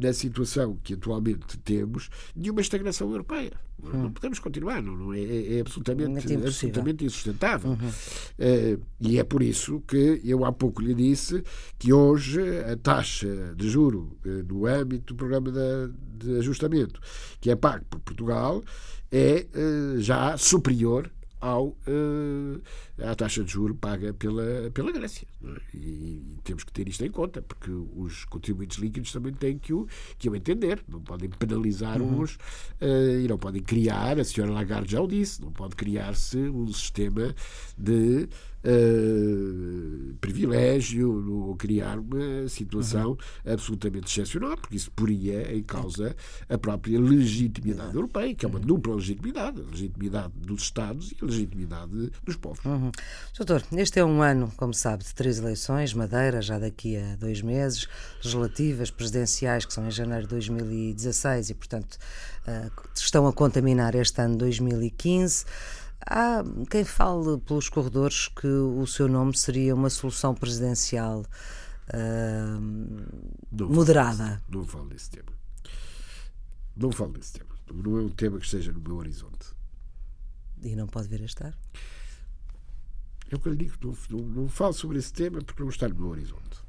na 0.00 0.12
situação 0.12 0.78
que 0.82 0.94
atualmente 0.94 1.58
temos 1.58 2.10
de 2.34 2.50
uma 2.50 2.60
estagnação 2.60 3.10
europeia. 3.10 3.52
Hum. 3.82 4.04
Não 4.04 4.12
podemos 4.12 4.38
continuar, 4.38 4.82
não, 4.82 4.96
não 4.96 5.12
é, 5.12 5.20
é, 5.20 5.56
é 5.56 5.60
absolutamente, 5.60 6.32
é 6.32 6.36
absolutamente 6.36 7.04
insustentável. 7.04 7.70
Uhum. 7.70 7.76
Uh, 7.76 8.82
e 9.00 9.18
é 9.18 9.24
por 9.24 9.42
isso 9.42 9.82
que 9.86 10.20
eu 10.24 10.44
há 10.44 10.52
pouco 10.52 10.80
lhe 10.80 10.94
disse 10.94 11.42
que 11.78 11.92
hoje 11.92 12.40
a 12.60 12.76
taxa 12.76 13.54
de 13.56 13.68
juro 13.68 14.16
uh, 14.24 14.28
no 14.48 14.66
âmbito 14.66 15.12
do 15.12 15.18
programa 15.18 15.50
de, 15.50 16.26
de 16.26 16.38
ajustamento 16.38 17.00
que 17.40 17.50
é 17.50 17.56
pago 17.56 17.84
por 17.90 18.00
Portugal 18.00 18.62
é 19.12 19.46
já 19.98 20.36
superior 20.36 21.08
ao, 21.44 21.68
uh, 21.68 22.62
à 23.02 23.14
taxa 23.14 23.44
de 23.44 23.52
juro 23.52 23.74
paga 23.74 24.14
pela, 24.14 24.70
pela 24.72 24.90
Grécia. 24.90 25.28
É? 25.44 25.76
E, 25.76 25.78
e, 25.78 26.38
temos 26.42 26.64
que 26.64 26.72
ter 26.72 26.88
isto 26.88 27.04
em 27.04 27.10
conta, 27.10 27.42
porque 27.42 27.70
os 27.70 28.24
contribuintes 28.24 28.78
líquidos 28.78 29.12
também 29.12 29.34
têm 29.34 29.58
que 29.58 29.74
o, 29.74 29.86
que 30.18 30.30
o 30.30 30.34
entender. 30.34 30.82
Não 30.88 31.02
podem 31.02 31.28
penalizar 31.28 32.00
uhum. 32.00 32.22
uns 32.22 32.36
uh, 32.36 33.20
e 33.22 33.28
não 33.28 33.36
podem 33.36 33.62
criar, 33.62 34.18
a 34.18 34.24
senhora 34.24 34.52
Lagarde 34.52 34.92
já 34.92 35.02
o 35.02 35.06
disse, 35.06 35.42
não 35.42 35.52
pode 35.52 35.76
criar-se 35.76 36.38
um 36.38 36.66
sistema 36.72 37.34
de 37.76 38.26
uh, 38.64 40.03
privilégio 40.46 41.48
ou 41.48 41.56
criar 41.56 41.98
uma 41.98 42.48
situação 42.48 43.10
uhum. 43.10 43.52
absolutamente 43.52 44.06
excepcional, 44.06 44.56
porque 44.56 44.76
isso 44.76 44.90
poria 44.90 45.54
em 45.54 45.62
causa 45.62 46.14
a 46.48 46.58
própria 46.58 47.00
legitimidade 47.00 47.90
uhum. 47.90 47.94
europeia, 47.94 48.34
que 48.34 48.44
é 48.44 48.48
uma 48.48 48.60
dupla 48.60 48.94
legitimidade, 48.94 49.60
a 49.60 49.70
legitimidade 49.70 50.32
dos 50.36 50.62
Estados 50.62 51.12
e 51.12 51.16
a 51.20 51.26
legitimidade 51.26 52.10
dos 52.22 52.36
povos. 52.36 52.64
Uhum. 52.64 52.90
Doutor, 53.36 53.62
este 53.72 53.98
é 53.98 54.04
um 54.04 54.22
ano, 54.22 54.52
como 54.56 54.74
sabe, 54.74 55.04
de 55.04 55.14
três 55.14 55.38
eleições, 55.38 55.92
Madeira 55.94 56.40
já 56.40 56.58
daqui 56.58 56.96
a 56.96 57.16
dois 57.16 57.42
meses, 57.42 57.88
legislativas, 58.16 58.90
presidenciais, 58.90 59.64
que 59.64 59.72
são 59.72 59.86
em 59.86 59.90
janeiro 59.90 60.22
de 60.22 60.30
2016 60.30 61.50
e, 61.50 61.54
portanto, 61.54 61.98
uh, 62.46 62.70
estão 62.94 63.26
a 63.26 63.32
contaminar 63.32 63.94
este 63.94 64.20
ano 64.20 64.36
2015. 64.36 65.44
Há 66.06 66.44
quem 66.70 66.84
fale 66.84 67.38
pelos 67.38 67.68
corredores 67.68 68.28
que 68.28 68.46
o 68.46 68.86
seu 68.86 69.08
nome 69.08 69.36
seria 69.36 69.74
uma 69.74 69.88
solução 69.88 70.34
presidencial 70.34 71.24
uh, 71.94 72.60
moderada. 73.50 74.42
não 74.48 74.66
falo 74.66 74.88
desse 74.88 75.10
tema. 75.10 75.32
Não 76.76 76.92
falo 76.92 77.12
desse 77.12 77.32
tema. 77.32 77.54
Não 77.72 77.98
é 77.98 78.02
um 78.02 78.10
tema 78.10 78.38
que 78.38 78.44
esteja 78.44 78.72
no 78.72 78.80
meu 78.80 78.96
horizonte. 78.96 79.54
E 80.62 80.74
não 80.76 80.86
pode 80.86 81.08
vir 81.08 81.22
a 81.22 81.26
estar? 81.26 81.56
É 83.30 83.36
o 83.36 83.38
que 83.38 83.48
eu 83.48 83.52
lhe 83.52 83.58
digo. 83.58 83.76
Não, 83.82 84.18
não, 84.18 84.26
não 84.26 84.48
falo 84.48 84.72
sobre 84.72 84.98
esse 84.98 85.12
tema 85.12 85.40
porque 85.42 85.62
não 85.62 85.70
está 85.70 85.88
no 85.88 85.94
meu 85.94 86.08
horizonte. 86.08 86.63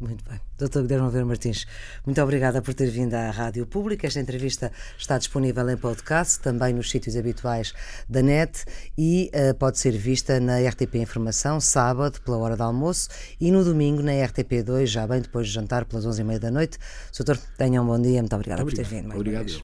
Muito 0.00 0.24
bem. 0.28 0.40
Doutor 0.56 0.82
Guilherme 0.82 1.10
Vera 1.10 1.24
Martins, 1.24 1.66
muito 2.06 2.20
obrigada 2.22 2.62
por 2.62 2.72
ter 2.72 2.88
vindo 2.88 3.14
à 3.14 3.30
Rádio 3.30 3.66
Pública. 3.66 4.06
Esta 4.06 4.20
entrevista 4.20 4.70
está 4.96 5.18
disponível 5.18 5.68
em 5.68 5.76
podcast, 5.76 6.38
também 6.40 6.72
nos 6.72 6.88
sítios 6.88 7.16
habituais 7.16 7.74
da 8.08 8.22
net 8.22 8.64
e 8.96 9.28
uh, 9.34 9.54
pode 9.56 9.78
ser 9.78 9.90
vista 9.92 10.38
na 10.38 10.58
RTP 10.60 10.96
Informação, 10.96 11.60
sábado, 11.60 12.20
pela 12.22 12.38
hora 12.38 12.56
do 12.56 12.62
almoço 12.62 13.08
e 13.40 13.50
no 13.50 13.64
domingo 13.64 14.00
na 14.00 14.12
RTP2, 14.12 14.86
já 14.86 15.06
bem 15.06 15.20
depois 15.20 15.48
de 15.48 15.54
jantar, 15.54 15.84
pelas 15.84 16.06
11h30 16.06 16.38
da 16.38 16.50
noite. 16.50 16.78
Doutor, 17.16 17.36
tenha 17.56 17.82
um 17.82 17.86
bom 17.86 18.00
dia. 18.00 18.20
Muito 18.20 18.36
obrigada 18.36 18.62
obrigado. 18.62 18.86
por 18.86 18.90
ter 18.90 19.02
vindo. 19.02 19.14
obrigado. 19.14 19.48